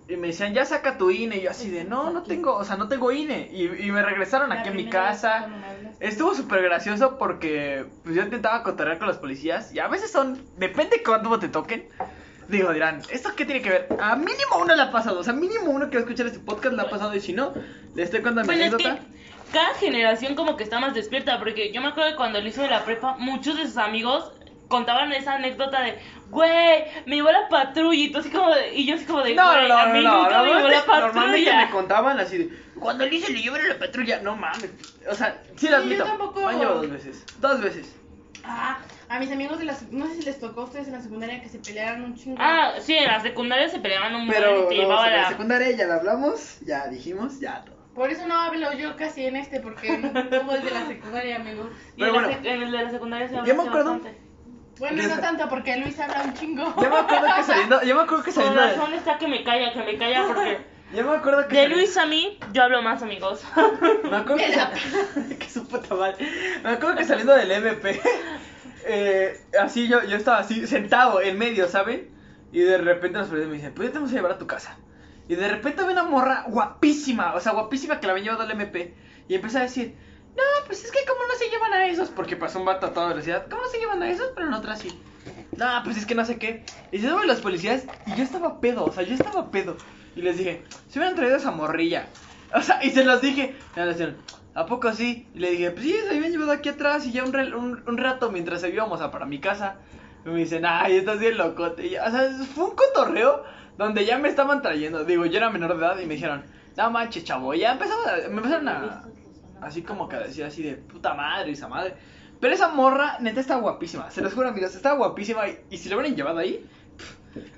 [0.08, 1.36] Y me decían, ya saca tu INE.
[1.36, 3.50] Y yo así de, no, no tengo, o sea, no tengo INE.
[3.52, 5.48] Y, y me regresaron aquí a mi casa.
[6.00, 10.42] Estuvo súper gracioso porque pues yo intentaba cotorrear con los policías y a veces son,
[10.56, 11.88] depende cuándo te toquen.
[12.48, 13.88] Digo, dirán, ¿esto qué tiene que ver?
[14.00, 16.40] A mínimo uno le ha pasado, o sea, mínimo uno que va a escuchar este
[16.40, 17.52] podcast le ha pasado y si no,
[17.94, 19.08] le estoy contando mi Pues es que anécdota.
[19.52, 22.62] cada generación como que está más despierta, porque yo me acuerdo que cuando lo hizo
[22.62, 24.32] de la prepa, muchos de sus amigos
[24.68, 25.98] contaban esa anécdota de,
[26.30, 29.34] güey, me llevó la patrulla y tú así como de, y yo así como de,
[29.34, 31.66] No, no, no, a mí no, nunca me llevó la normalmente, normalmente patrulla.
[31.66, 34.70] me contaban así de, cuando le hice le llevaron la patrulla, no mames,
[35.08, 36.40] o sea, sí Sí, admito, yo tampoco.
[36.40, 37.94] me han llevado dos veces, dos veces.
[38.44, 38.78] Ah,
[39.14, 41.40] a mis amigos de la no sé si les tocó a ustedes en la secundaria
[41.42, 42.36] que se pelearan un chingo.
[42.40, 45.16] Ah, sí, en la secundaria se peleaban un Pero buen y te no, llevaba sobre
[45.16, 45.28] la la...
[45.28, 47.76] secundaria ya la hablamos, ya dijimos, ya todo.
[47.94, 51.68] Por eso no hablo yo casi en este, porque no como desde la secundaria, amigo.
[51.96, 52.28] Y Pero en, la bueno.
[52.42, 54.18] sec- en el de la secundaria se Yo me acuerdo- bastante.
[54.78, 56.74] Bueno, no tanto, porque Luis habla un chingo.
[56.80, 59.28] Yo me acuerdo que saliendo, yo me acuerdo que Con saliendo, de- razón está que
[59.28, 60.58] me calla, que me calla, porque
[60.96, 63.44] yo me acuerdo que de saliendo- Luis a mí, yo hablo más, amigos.
[64.10, 66.26] Me acuerdo que, que su puta madre.
[66.64, 68.00] Me acuerdo que saliendo del MP,
[68.86, 72.08] eh, así yo, yo estaba así, sentado en medio, ¿saben?
[72.52, 74.46] Y de repente los policías me dicen, pues ya te vamos a llevar a tu
[74.46, 74.76] casa.
[75.28, 78.50] Y de repente había una morra guapísima, o sea, guapísima que la habían llevado al
[78.50, 78.94] MP.
[79.28, 79.94] Y empecé a decir,
[80.36, 82.92] no, pues es que como no se llevan a esos, porque pasó un vato a
[82.92, 84.30] toda velocidad, ¿cómo no se llevan a esos?
[84.34, 85.00] Pero en otra sí.
[85.56, 86.64] No, pues es que no sé qué.
[86.90, 89.76] Y se suben los policías y yo estaba pedo, o sea, yo estaba pedo.
[90.16, 92.06] Y les dije, se hubieran traído esa morrilla.
[92.54, 93.54] O sea, y se los dije.
[93.74, 94.14] Y me decían,
[94.54, 95.28] ¿a poco sí?
[95.34, 98.64] Y le dije, pues sí, se habían llevado aquí atrás y ya un, rato mientras
[98.64, 99.76] íbamos a para mi casa.
[100.24, 101.98] Me dicen, ay, estás bien locote.
[102.00, 103.42] O sea, fue un cotorreo
[103.76, 105.04] donde ya me estaban trayendo.
[105.04, 106.44] Digo, yo era menor de edad y me dijeron,
[106.76, 107.54] no manches, chavo.
[107.54, 109.04] Ya empezaba, me empezaron a.
[109.60, 111.94] Así como que a decir así de puta madre, esa madre.
[112.40, 114.10] Pero esa morra, neta, está guapísima.
[114.10, 115.48] Se los juro, amigos, está guapísima.
[115.48, 116.64] Y, y si lo hubieran llevado ahí.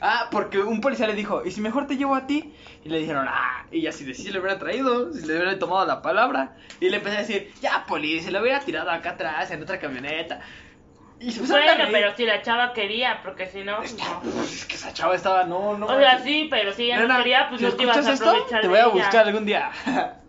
[0.00, 2.54] Ah, porque un policía le dijo, ¿y si mejor te llevo a ti?
[2.84, 5.86] Y le dijeron, ah, y así de si le hubiera traído, si le hubiera tomado
[5.86, 6.56] la palabra.
[6.80, 9.78] Y le empecé a decir, ya, poli, se lo hubiera tirado acá atrás, en otra
[9.78, 10.40] camioneta.
[11.20, 13.78] Y se Bueno, pero si la chava quería, porque si no.
[13.78, 14.20] No.
[14.22, 15.86] pues, es que esa chava estaba, no, no.
[15.86, 18.20] O sea, sí, pero si ella no Nena, quería, pues no te ibas a escuchas
[18.20, 19.70] esto, aprovechar te voy a buscar algún día.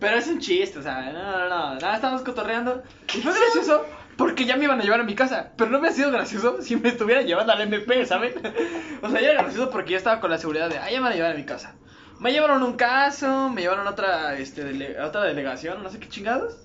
[0.00, 2.82] Pero es un chiste, o sea, no, no, no, nada, estábamos cotorreando.
[3.14, 5.52] Y fue gracioso porque ya me iban a llevar a mi casa.
[5.56, 8.34] Pero no ha sido gracioso si me estuvieran llevando al MP, ¿saben?
[9.02, 11.04] O sea, ya era gracioso porque ya estaba con la seguridad de, ah, ya me
[11.04, 11.74] van a llevar a mi casa.
[12.20, 16.08] Me llevaron un caso, me llevaron a otra, este, a otra delegación, no sé qué
[16.08, 16.56] chingados.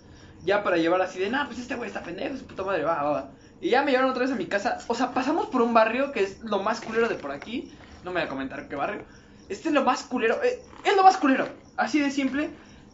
[0.45, 3.03] Ya para llevar así de, nah, pues este güey está pendejo, su puta madre, va,
[3.03, 3.29] va.
[3.59, 4.77] Y ya me llevaron otra vez a mi casa.
[4.87, 7.73] O sea, pasamos por un barrio que es lo más culero de por aquí.
[8.05, 9.03] No me voy a comentar qué barrio.
[9.49, 10.41] Este es lo más culero.
[10.43, 11.49] eh, es lo más culero.
[11.75, 12.51] Así de simple.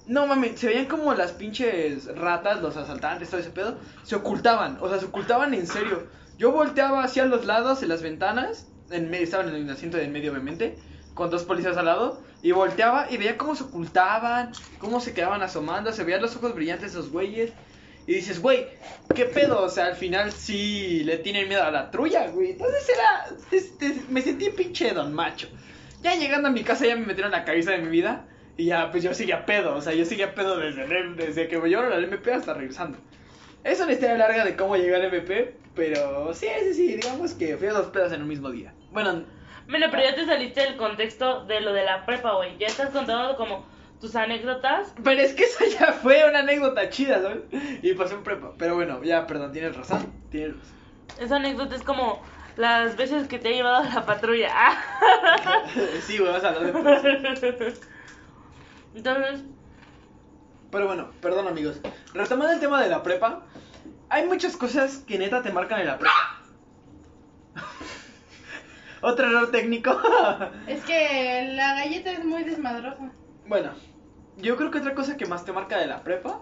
[0.07, 3.77] No mames, se veían como las pinches ratas, los asaltantes, todo ese pedo.
[4.03, 4.77] Se ocultaban.
[4.81, 6.07] O sea, se ocultaban en serio.
[6.37, 8.67] Yo volteaba hacia los lados, en las ventanas.
[8.91, 10.77] En medio, estaban en el asiento de en medio, obviamente.
[11.15, 12.21] Con dos policías al lado.
[12.43, 14.51] Y volteaba y veía cómo se ocultaban.
[14.77, 15.91] Cómo se quedaban asomando.
[15.91, 17.51] Se veían los ojos brillantes de esos güeyes.
[18.07, 18.67] Y dices, güey,
[19.15, 19.63] ¿qué pedo?
[19.63, 22.51] O sea, al final sí le tienen miedo a la trulla, güey.
[22.51, 23.35] Entonces era.
[23.51, 25.47] este, me sentí pinche don macho.
[26.03, 28.27] Ya llegando a mi casa ya me metieron la cabeza de mi vida.
[28.57, 29.75] Y ya, pues yo seguía pedo.
[29.75, 32.97] O sea, yo seguía pedo desde, el- desde que me llevaron al MP hasta regresando.
[33.63, 35.57] Es una historia larga de cómo llegué al MP.
[35.75, 36.95] Pero sí, sí, sí.
[36.95, 38.73] Digamos que fui a dos pedos en un mismo día.
[38.91, 39.23] Bueno,
[39.67, 42.57] Bueno, pero ya te saliste del contexto de lo de la prepa, güey.
[42.57, 43.65] Ya estás contando como
[43.99, 44.93] tus anécdotas.
[45.03, 47.39] pero es que esa ya fue una anécdota chida, ¿sabes?
[47.81, 48.53] Y pasó en prepa.
[48.57, 50.13] Pero bueno, ya, perdón, tienes razón.
[50.29, 50.75] Tienes razón.
[51.19, 52.21] Esa anécdota es como
[52.57, 54.49] las veces que te ha llevado a la patrulla.
[56.05, 57.73] Sí, güey, vas a hablar de.
[58.95, 59.43] Entonces,
[60.71, 61.79] Pero bueno, perdón amigos.
[62.13, 63.43] Retomando el tema de la prepa,
[64.09, 66.41] hay muchas cosas que neta te marcan en la prepa.
[69.01, 69.91] Otro error técnico.
[70.67, 73.11] Es que la galleta es muy desmadrosa.
[73.45, 73.71] bueno,
[74.37, 76.41] yo creo que otra cosa que más te marca de la prepa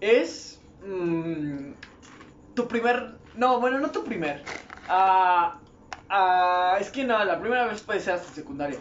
[0.00, 1.72] es mm,
[2.54, 3.18] tu primer...
[3.34, 4.42] No, bueno, no tu primer.
[4.88, 5.58] Ah,
[6.08, 8.80] ah, es que no, la primera vez puede ser hasta secundaria.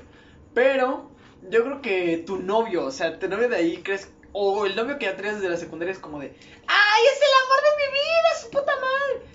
[0.54, 1.11] Pero
[1.50, 4.12] yo creo que tu novio, o sea, tu novio de ahí crees...
[4.34, 6.28] O el novio que ya traes desde la secundaria es como de...
[6.28, 9.26] ¡Ay, es el amor de mi vida, su puta madre!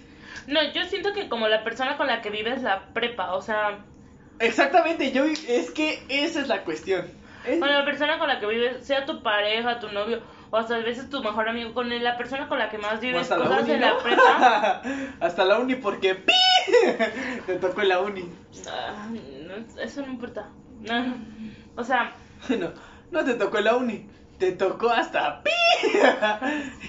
[0.47, 3.85] no, yo siento que como la persona con la que vives la prepa, o sea,
[4.39, 5.25] Exactamente, yo...
[5.25, 7.07] Es que esa es la cuestión.
[7.47, 10.77] Es- con la persona con la que vives, sea tu pareja, tu novio, o hasta
[10.77, 13.45] a veces tu mejor amigo, con la persona con la que más vives hasta la
[13.47, 14.83] cosas uni, la prepa.
[15.21, 16.15] hasta la uni porque...
[16.15, 16.33] ¡pi!
[17.47, 18.23] Te tocó en la uni.
[18.23, 20.49] no, eso no importa.
[20.81, 21.17] No,
[21.77, 22.13] o sea,
[22.59, 22.71] No,
[23.11, 24.09] no te tocó la uni.
[24.39, 25.51] Te tocó hasta pi.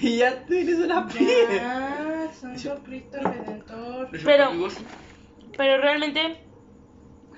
[0.02, 1.26] y ya tienes una pi.
[1.62, 4.08] Ah, Santo Cristo Redentor.
[4.24, 4.50] Pero-
[5.56, 6.44] Pero realmente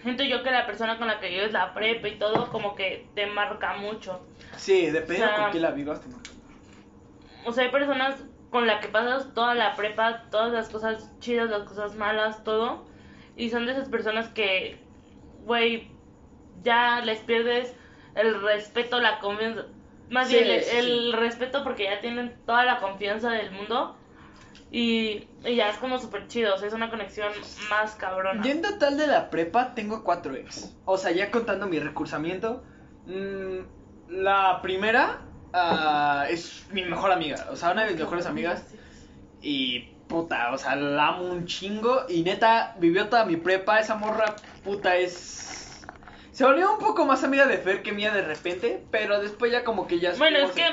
[0.03, 3.09] siento yo que la persona con la que vives la prepa y todo como que
[3.14, 4.26] te marca mucho.
[4.57, 6.01] Sí, depende O sea, con quién la vivas.
[6.01, 6.30] te marca.
[7.46, 8.16] O sea, hay personas
[8.51, 12.84] con las que pasas toda la prepa, todas las cosas chidas, las cosas malas, todo.
[13.36, 14.80] Y son de esas personas que,
[15.44, 15.88] güey,
[16.62, 17.74] ya les pierdes
[18.14, 19.66] el respeto, la confianza.
[20.08, 23.96] Más Sí, bien el, sí, el respeto porque ya tienen toda la confianza del mundo.
[24.70, 27.32] Y, y ya es como súper chido, o sea, es una conexión
[27.70, 28.42] más cabrona.
[28.42, 30.76] Yo en total de la prepa tengo cuatro ex.
[30.84, 32.62] O sea, ya contando mi recursamiento.
[33.06, 33.58] mm,
[34.08, 37.48] la primera ah, es mi mejor amiga.
[37.50, 38.66] O sea, una de mis mejores amigas.
[39.40, 42.04] Y puta, o sea, la amo un chingo.
[42.08, 43.80] Y neta, vivió toda mi prepa.
[43.80, 45.69] Esa morra, puta, es.
[46.41, 48.82] Se volvió un poco más amiga de Fer que mía de repente.
[48.91, 50.64] Pero después ya como que ya Bueno, es que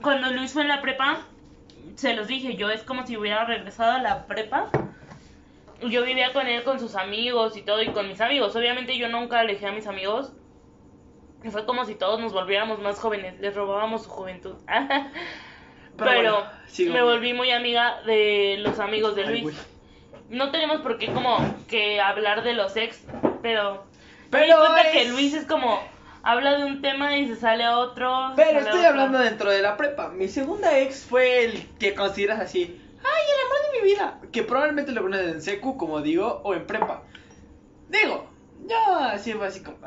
[0.00, 1.20] cuando Luis fue en la prepa,
[1.94, 4.70] se los dije, yo es como si hubiera regresado a la prepa.
[5.82, 8.56] Yo vivía con él, con sus amigos y todo, y con mis amigos.
[8.56, 10.32] Obviamente yo nunca alejé a mis amigos.
[11.50, 14.54] Fue como si todos nos volviéramos más jóvenes, les robábamos su juventud.
[15.98, 16.46] Pero,
[16.78, 19.66] bueno, me volví muy amiga de los amigos de Luis.
[20.30, 21.36] No tenemos por qué como
[21.68, 23.04] que hablar de los ex,
[23.42, 23.89] pero...
[24.30, 25.80] Pero cuenta que es- Luis es como...
[26.22, 28.32] Habla de un tema y se sale a otro.
[28.36, 28.90] Pero estoy otro.
[28.90, 30.08] hablando dentro de la prepa.
[30.10, 32.78] Mi segunda ex fue el que consideras así.
[33.02, 34.20] ¡Ay, el amor de mi vida!
[34.30, 37.04] Que probablemente lo conoces en secu, como digo, o en prepa.
[37.88, 38.28] Digo,
[38.66, 39.78] yo así fue así como.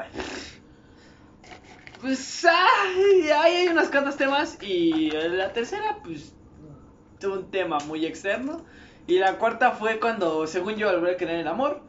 [2.02, 4.58] Pues ay, ahí hay unos cuantos temas.
[4.62, 6.34] Y la tercera, pues.
[7.20, 8.66] Tuvo un tema muy externo.
[9.06, 11.82] Y la cuarta fue cuando, según yo, volví a creer en el amor.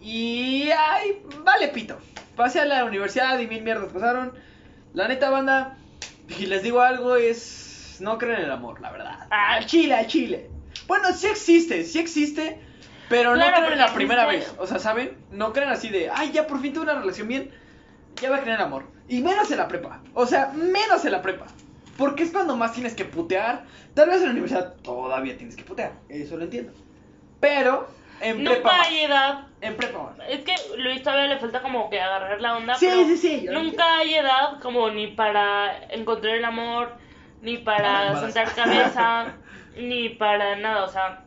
[0.00, 1.98] Y ay, vale pito.
[2.36, 4.32] Pasé a la universidad y mil mierdas pasaron.
[4.94, 5.76] La neta banda,
[6.38, 9.26] y les digo algo, es no creen en el amor, la verdad.
[9.30, 10.50] Al chile, al chile.
[10.86, 12.58] Bueno, sí existe, sí existe,
[13.08, 14.54] pero Claro, no creen en la primera vez.
[14.58, 15.16] O sea, ¿saben?
[15.30, 17.50] No creen así de, ay, ya por fin tuve una relación bien,
[18.20, 18.84] ya voy a creer en el amor.
[19.08, 20.00] Y menos en la prepa.
[20.14, 21.46] O sea, menos en la prepa.
[21.96, 23.64] Porque es cuando más tienes que putear.
[23.94, 25.92] Tal vez en la universidad todavía tienes que putear.
[26.08, 26.72] Eso lo entiendo.
[27.40, 27.88] Pero
[28.20, 28.70] en prepa.
[28.70, 29.46] Nunca hay edad.
[29.60, 30.14] En prepa.
[30.28, 32.74] Es que Luis todavía le falta como que agarrar la onda.
[32.76, 36.96] Sí, pero sí, sí, yo Nunca hay edad como ni para encontrar el amor,
[37.42, 39.34] ni para Para sentar cabeza,
[39.76, 40.84] ni para nada.
[40.84, 41.24] O sea,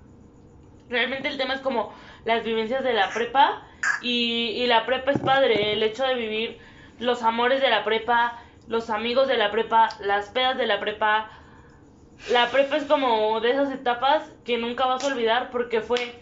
[0.89, 1.93] realmente el tema es como
[2.25, 3.63] las vivencias de la prepa.
[4.01, 5.73] Y, y la prepa es padre.
[5.73, 6.59] El hecho de vivir
[6.99, 11.29] los amores de la prepa, los amigos de la prepa, las pedas de la prepa.
[12.29, 16.13] La prepa es como de esas etapas que nunca vas a olvidar porque fue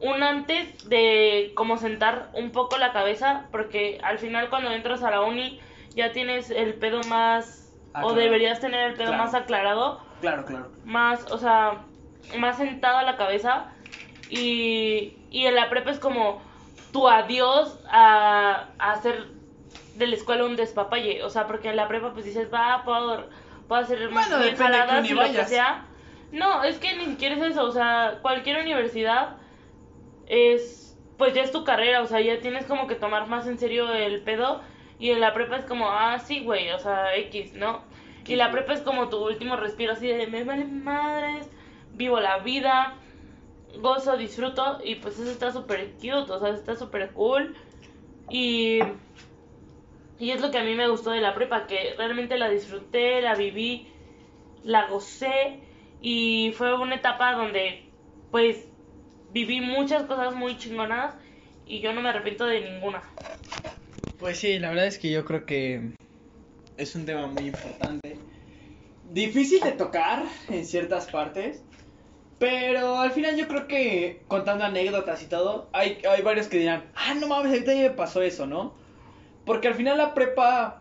[0.00, 5.10] un antes de como sentar un poco la cabeza, porque al final cuando entras a
[5.10, 5.60] la uni
[5.94, 7.72] ya tienes el pedo más,
[8.02, 9.24] o deberías tener el pedo Claro.
[9.24, 10.70] más aclarado, Claro, claro.
[10.84, 11.82] más, o sea,
[12.38, 13.72] más sentado a la cabeza,
[14.28, 16.40] y, y en la prepa es como
[16.92, 19.26] tu adiós a, a hacer
[19.96, 23.28] de la escuela un despapalle, o sea, porque en la prepa pues dices, va, puedo,
[23.68, 25.84] puedo hacer Bueno, qué jaladas y lo que sea.
[26.32, 29.36] No, es que ni siquiera es eso, o sea, cualquier universidad
[30.30, 33.58] es, pues ya es tu carrera, o sea, ya tienes como que tomar más en
[33.58, 34.62] serio el pedo
[34.98, 37.82] y en la prepa es como, ah, sí, güey, o sea, X, ¿no?
[38.26, 41.50] Y la prepa es como tu último respiro así de, me vale madres,
[41.94, 42.94] vivo la vida,
[43.78, 47.56] gozo, disfruto y pues eso está súper cute, o sea, está súper cool
[48.30, 48.78] y...
[50.20, 53.22] Y es lo que a mí me gustó de la prepa, que realmente la disfruté,
[53.22, 53.88] la viví,
[54.64, 55.60] la gocé
[56.02, 57.86] y fue una etapa donde
[58.30, 58.69] pues
[59.32, 61.14] viví muchas cosas muy chingonas
[61.66, 63.02] y yo no me arrepiento de ninguna.
[64.18, 65.92] Pues sí, la verdad es que yo creo que
[66.76, 68.18] es un tema muy importante.
[69.10, 71.62] Difícil de tocar en ciertas partes.
[72.38, 76.90] Pero al final yo creo que contando anécdotas y todo, hay, hay varios que dirán,
[76.94, 78.74] ah, no mames, ahorita ya me pasó eso, ¿no?
[79.44, 80.79] Porque al final la prepa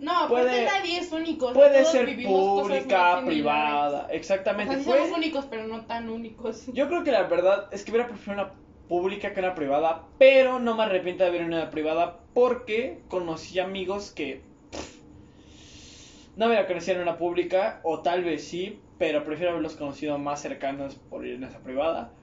[0.00, 1.46] No, Puede- nadie es único.
[1.46, 2.32] o sea, puede todos ser vivimos
[2.62, 4.74] pública, privada, O exactamente.
[4.74, 6.66] sea, sí Fue- somos únicos, pero no tan únicos.
[6.66, 8.54] Yo creo que la verdad es que hubiera preferido una
[8.86, 14.12] pública que una privada, pero no me arrepiento de haber una privada porque conocí amigos
[14.12, 19.74] que pff, no hubiera conocido en una pública, o tal vez sí, pero prefiero haberlos
[19.76, 22.14] conocido más cercanos por ir en esa privada.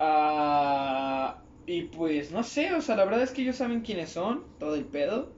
[0.00, 4.46] Ah, y pues no sé, o sea, la verdad es que ellos saben quiénes son,
[4.58, 5.37] todo el pedo.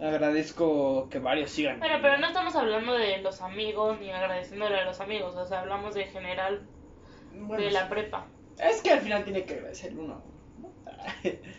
[0.00, 1.78] Agradezco que varios sigan.
[1.78, 5.60] Bueno, pero no estamos hablando de los amigos ni agradeciéndole a los amigos, o sea,
[5.60, 6.66] hablamos de general
[7.32, 8.26] Bueno, de la prepa.
[8.58, 10.22] Es que al final tiene que agradecer uno.
[10.60, 10.70] ¿no?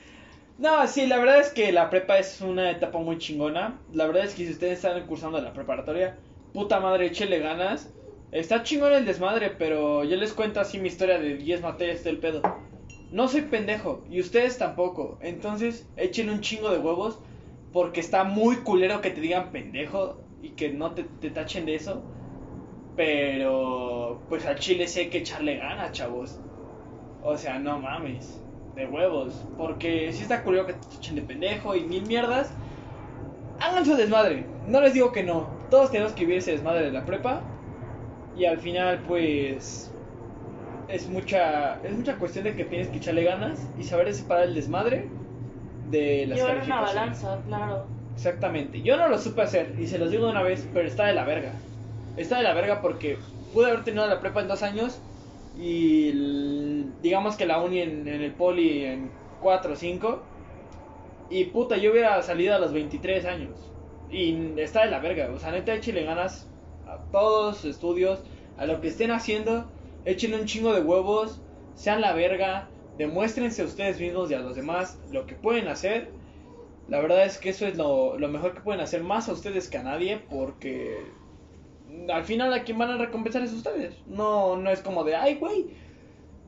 [0.57, 3.77] No, sí, la verdad es que la prepa es una etapa muy chingona.
[3.91, 6.17] La verdad es que si ustedes están cursando la preparatoria,
[6.53, 7.91] puta madre, échele ganas.
[8.31, 12.19] Está chingón el desmadre, pero yo les cuento así mi historia de 10 materias del
[12.19, 12.41] pedo.
[13.11, 15.17] No soy pendejo, y ustedes tampoco.
[15.21, 17.19] Entonces, echen un chingo de huevos,
[17.76, 21.76] porque está muy culero que te digan pendejo y que no te, te tachen de
[21.76, 22.01] eso.
[22.95, 26.39] Pero, pues al chile sí hay que echarle ganas, chavos.
[27.21, 28.41] O sea, no mames.
[28.78, 29.45] De huevos.
[29.57, 32.53] Porque si está culero que te echen de pendejo y mil mierdas.
[33.59, 34.45] Hagan su desmadre.
[34.67, 35.49] No les digo que no.
[35.69, 37.41] Todos tenemos que vivir ese desmadre de la prepa.
[38.38, 39.91] Y al final, pues.
[40.88, 41.82] Es mucha.
[41.84, 45.09] Es mucha cuestión de que tienes que echarle ganas y saber separar el desmadre
[45.89, 47.86] de las Llevar una balanza, claro.
[48.15, 48.81] Exactamente.
[48.81, 51.13] Yo no lo supe hacer y se los digo de una vez, pero está de
[51.13, 51.53] la verga.
[52.17, 53.17] Está de la verga porque
[53.53, 54.99] pude haber tenido la prepa en dos años
[55.57, 56.11] y
[57.01, 59.11] digamos que la uni en, en el poli en
[59.41, 60.23] cuatro o cinco.
[61.29, 63.51] Y puta, yo hubiera salido a los 23 años.
[64.11, 65.29] Y está de la verga.
[65.33, 66.47] O sea, neta, échale ganas
[66.88, 68.19] a todos sus estudios,
[68.57, 69.65] a lo que estén haciendo.
[70.05, 71.41] Échenle un chingo de huevos,
[71.73, 72.67] sean la verga,
[72.97, 76.13] demuéstrense a ustedes mismos y a los demás lo que pueden hacer.
[76.87, 79.69] La verdad es que eso es lo, lo mejor que pueden hacer más a ustedes
[79.69, 81.13] que a nadie porque
[82.13, 83.95] al final a quien van a recompensar es ustedes.
[84.05, 85.75] No, no es como de, ay, güey,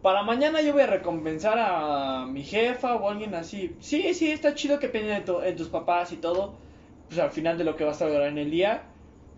[0.01, 3.77] para mañana yo voy a recompensar a mi jefa o alguien así.
[3.81, 6.59] Sí, sí, está chido que piensen en, tu- en tus papás y todo,
[7.07, 8.83] pues al final de lo que vas a lograr en el día.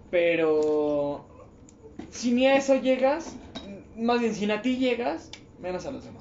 [0.10, 1.28] Pero
[2.10, 3.38] si ni a eso llegas,
[3.96, 6.19] más bien si a ti llegas, menos a los demás.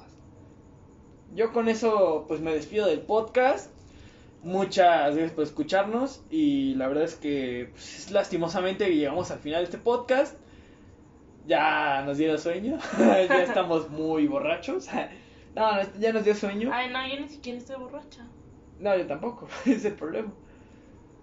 [1.35, 3.71] Yo con eso pues me despido del podcast.
[4.43, 9.65] Muchas gracias por escucharnos y la verdad es que pues, lastimosamente llegamos al final de
[9.65, 10.37] este podcast.
[11.45, 14.87] Ya nos dio sueño, ya estamos muy borrachos.
[15.55, 16.69] No, no, ya nos dio sueño.
[16.71, 18.23] Ay, no, yo ni siquiera estoy borracha.
[18.79, 20.31] No, yo tampoco, es el problema.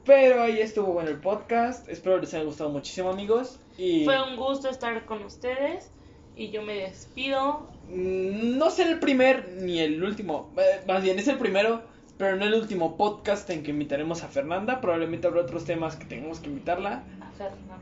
[0.04, 1.88] Pero ahí estuvo bueno el podcast.
[1.88, 3.60] Espero les haya gustado muchísimo, amigos.
[3.78, 5.92] Y Fue un gusto estar con ustedes
[6.36, 7.66] y yo me despido.
[7.88, 10.52] mm, no será el primer ni el último.
[10.58, 11.82] eh, más bien, es el primero,
[12.18, 14.80] pero no el último podcast en que invitaremos a Fernanda.
[14.80, 17.04] Probablemente habrá otros temas que tengamos que invitarla.
[17.20, 17.78] A Fernanda.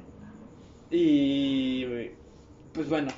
[0.90, 1.84] Y
[2.72, 3.10] pues bueno,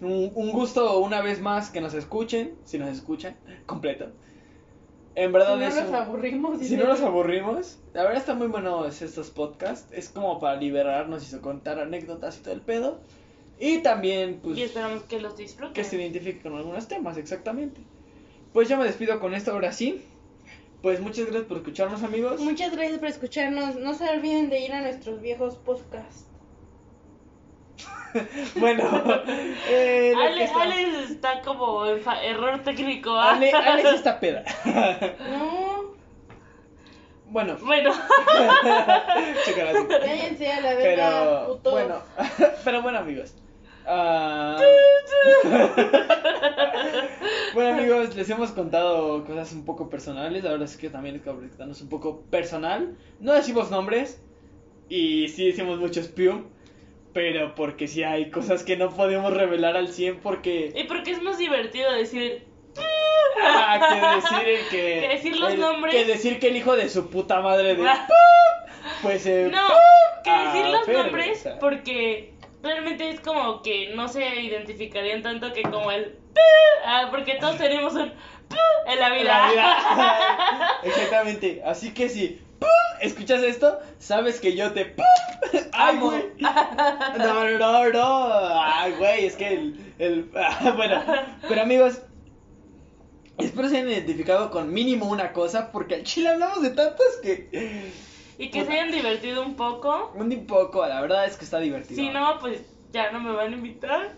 [0.00, 3.36] un, un gusto una vez más que nos escuchen, si nos escuchan,
[3.66, 4.12] completo.
[5.16, 6.58] En verdad Si no nos aburrimos.
[6.60, 9.92] Si no nos aburrimos, la verdad está muy buenos estos podcasts.
[9.92, 13.00] Es como para liberarnos y contar anécdotas y todo el pedo.
[13.58, 15.74] Y también, pues, Y esperamos que los disfruten.
[15.74, 17.80] que se identifique con algunos temas, exactamente.
[18.52, 20.04] Pues yo me despido con esto ahora sí.
[20.82, 22.40] Pues muchas gracias por escucharnos, amigos.
[22.40, 23.76] Muchas gracias por escucharnos.
[23.76, 26.26] No se olviden de ir a nuestros viejos podcasts.
[28.56, 28.84] Bueno,
[29.68, 33.10] eh, Ale, está- Alex está como en fa- error técnico.
[33.10, 33.32] ¿ah?
[33.34, 34.44] Ale, Ale sí está peda.
[35.30, 35.94] No,
[37.26, 37.92] bueno, Bueno,
[39.88, 42.02] cállense a la verga, Pero bueno,
[42.64, 43.34] pero bueno amigos.
[43.86, 44.56] Ah,
[47.54, 50.44] bueno amigos, les hemos contado cosas un poco personales.
[50.44, 51.22] Ahora sí que también
[51.70, 52.96] es un poco personal.
[53.20, 54.20] No decimos nombres
[54.88, 56.44] y sí decimos mucho spium,
[57.12, 61.22] pero porque sí hay cosas que no podemos revelar al 100 porque y porque es
[61.22, 62.46] más divertido decir.
[63.42, 65.94] ah, que decir el que Que decir los el- nombres.
[65.94, 67.84] que decir que el hijo de su puta madre de
[69.02, 69.66] pues eh, No,
[70.22, 71.58] que ah, decir los pero, nombres o sea.
[71.58, 72.33] porque
[72.64, 76.18] realmente es como que no se identificarían tanto que como el.
[76.84, 78.12] Ah, porque todos tenemos un
[78.86, 79.24] en la vida.
[79.24, 80.70] La vida.
[80.82, 81.62] Exactamente.
[81.64, 82.40] Así que si
[83.00, 84.94] escuchas esto, sabes que yo te.
[85.72, 86.24] ¡Ay, güey!
[86.38, 88.60] No, no, no.
[88.62, 89.94] Ay, güey, es que el.
[89.98, 90.30] el...
[90.76, 91.02] Bueno,
[91.48, 92.00] pero amigos.
[93.36, 97.92] Espero se hayan identificado con mínimo una cosa, porque al chile hablamos de tantas que.
[98.38, 100.12] Y que se hayan divertido un poco.
[100.14, 102.00] Un poco, la verdad es que está divertido.
[102.00, 102.62] Si no, pues
[102.92, 104.12] ya no me van a invitar.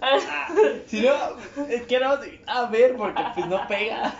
[0.86, 1.14] Si no,
[1.68, 4.14] es que no, a ver, porque pues no pega.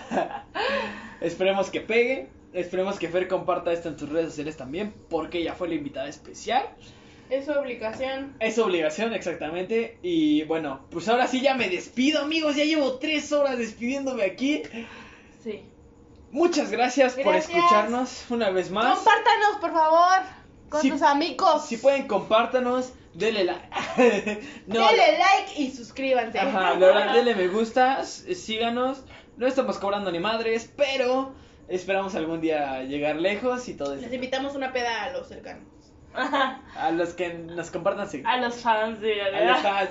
[1.20, 2.28] Esperemos que pegue.
[2.52, 6.08] Esperemos que Fer comparta esto en sus redes sociales también, porque ella fue la invitada
[6.08, 6.64] especial.
[7.28, 8.34] Es su obligación.
[8.40, 9.98] Es su obligación, exactamente.
[10.00, 12.56] Y bueno, pues ahora sí ya me despido, amigos.
[12.56, 14.62] Ya llevo tres horas despidiéndome aquí.
[15.42, 15.64] Sí.
[16.36, 18.96] Muchas gracias, por escucharnos una vez más.
[18.96, 20.18] Compártanos, por favor,
[20.68, 21.64] con Si- tus amigos.
[21.66, 22.92] Si pueden, compártanos.
[23.14, 23.62] Denle like.
[24.66, 26.38] No, Denle like y suscríbanse.
[26.38, 29.02] Ajá, la verdad, denle me gusta, síganos.
[29.38, 31.32] No estamos cobrando ni madres, pero
[31.68, 34.14] esperamos algún día llegar lejos y todo Les eso.
[34.14, 35.64] invitamos una peda a los cercanos.
[36.14, 38.22] A los que nos compartan, sí.
[38.26, 39.90] A los fans de A los fans.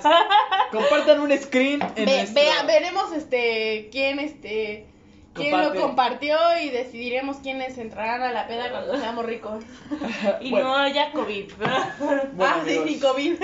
[0.72, 4.86] Compartan un screen en Ve- nuestro- vea- veremos este quién este
[5.36, 5.78] quién Comparte.
[5.78, 9.64] lo compartió y decidiremos quiénes entrarán a la peda cuando seamos ricos.
[10.40, 10.68] Y Bueno.
[10.68, 11.52] no haya COVID.
[12.34, 13.34] Bueno, ah, sí, COVID.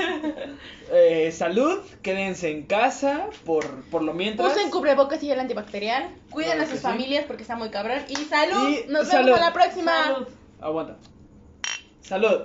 [0.93, 4.53] eh, salud, quédense en casa por, por lo mientras.
[4.57, 6.11] Usen cubrebocas y gel antibacterial.
[6.31, 6.83] Cuiden Claro a sus sí.
[6.83, 8.01] familias porque está muy cabrón.
[8.09, 8.69] Y salud.
[8.69, 9.27] Y Nos salud.
[9.27, 10.05] vemos a la próxima.
[10.05, 10.29] Salud.
[10.61, 10.97] Aguanta.
[12.01, 12.43] Salud.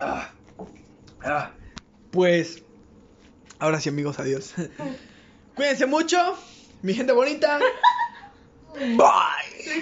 [0.00, 0.30] Ah.
[1.24, 1.50] Ah.
[2.10, 2.62] Pues.
[3.58, 4.54] Ahora sí, amigos, adiós.
[5.54, 6.36] Cuídense mucho,
[6.82, 7.58] mi gente bonita.
[8.74, 9.80] Bye.